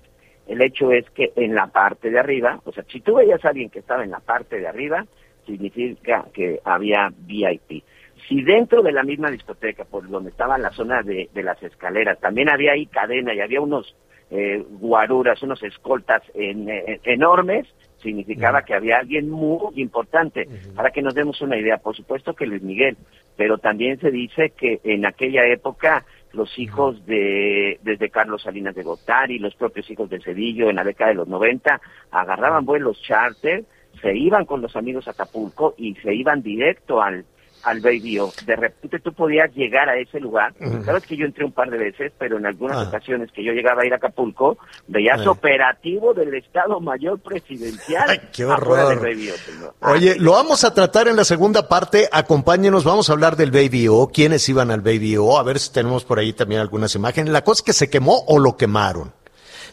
[0.47, 3.49] El hecho es que en la parte de arriba, o sea, si tú veías a
[3.49, 5.05] alguien que estaba en la parte de arriba,
[5.45, 7.83] significa que había VIP.
[8.31, 12.17] Si dentro de la misma discoteca, por donde estaba la zona de, de las escaleras,
[12.21, 13.93] también había ahí cadena y había unos
[14.29, 17.67] eh, guaruras, unos escoltas en- en- enormes,
[17.97, 20.47] significaba que había alguien muy importante.
[20.73, 22.95] Para que nos demos una idea, por supuesto que Luis Miguel,
[23.35, 28.83] pero también se dice que en aquella época los hijos de, desde Carlos Salinas de
[28.83, 33.65] Gortari, los propios hijos de Cedillo en la década de los 90, agarraban vuelos charter,
[34.01, 37.25] se iban con los amigos a Acapulco y se iban directo al,
[37.63, 38.31] al Baby O.
[38.45, 40.53] De repente tú podías llegar a ese lugar.
[40.85, 42.87] Sabes que yo entré un par de veces, pero en algunas Ah.
[42.89, 44.57] ocasiones que yo llegaba a ir a Acapulco,
[44.87, 48.89] veías operativo del Estado Mayor Presidencial Ay, qué horror.
[48.89, 49.73] del Baby O, señor.
[49.81, 52.07] Oye, lo vamos a tratar en la segunda parte.
[52.11, 55.71] Acompáñenos, vamos a hablar del Baby O, quiénes iban al Baby O, a ver si
[55.71, 57.31] tenemos por ahí también algunas imágenes.
[57.33, 59.13] La cosa es que se quemó o lo quemaron.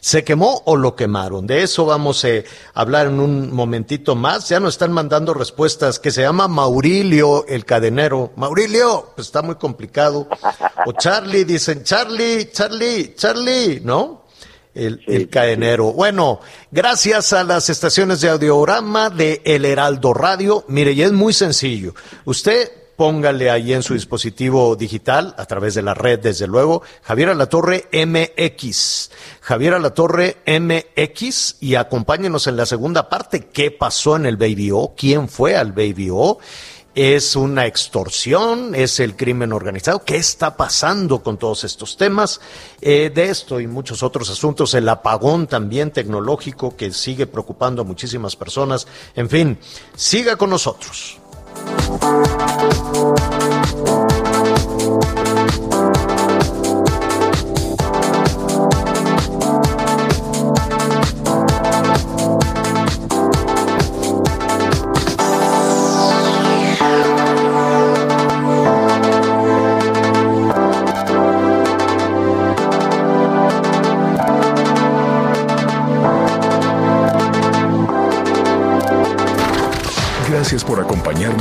[0.01, 1.47] ¿Se quemó o lo quemaron?
[1.47, 2.45] De eso vamos eh,
[2.75, 4.49] a hablar en un momentito más.
[4.49, 8.33] Ya nos están mandando respuestas que se llama Maurilio, el cadenero.
[8.37, 10.29] Maurilio, pues está muy complicado.
[10.87, 14.25] O Charlie, dicen Charlie, Charlie, Charlie, ¿no?
[14.75, 15.93] El, el cadenero.
[15.93, 16.41] Bueno,
[16.71, 20.65] gracias a las estaciones de audiorama de El Heraldo Radio.
[20.69, 21.95] Mire, y es muy sencillo.
[22.25, 27.29] Usted póngale ahí en su dispositivo digital, a través de la red, desde luego, Javier
[27.29, 29.13] Alatorre MX.
[29.41, 33.47] Javier Alatorre MX y acompáñenos en la segunda parte.
[33.47, 34.95] ¿Qué pasó en el Baby O?
[34.97, 36.41] ¿Quién fue al Baby O?
[36.93, 38.75] ¿Es una extorsión?
[38.75, 40.05] ¿Es el crimen organizado?
[40.05, 42.41] ¿Qué está pasando con todos estos temas?
[42.81, 47.85] Eh, de esto y muchos otros asuntos, el apagón también tecnológico que sigue preocupando a
[47.85, 48.89] muchísimas personas.
[49.15, 49.57] En fin,
[49.95, 51.21] siga con nosotros.
[51.89, 54.08] Thank you.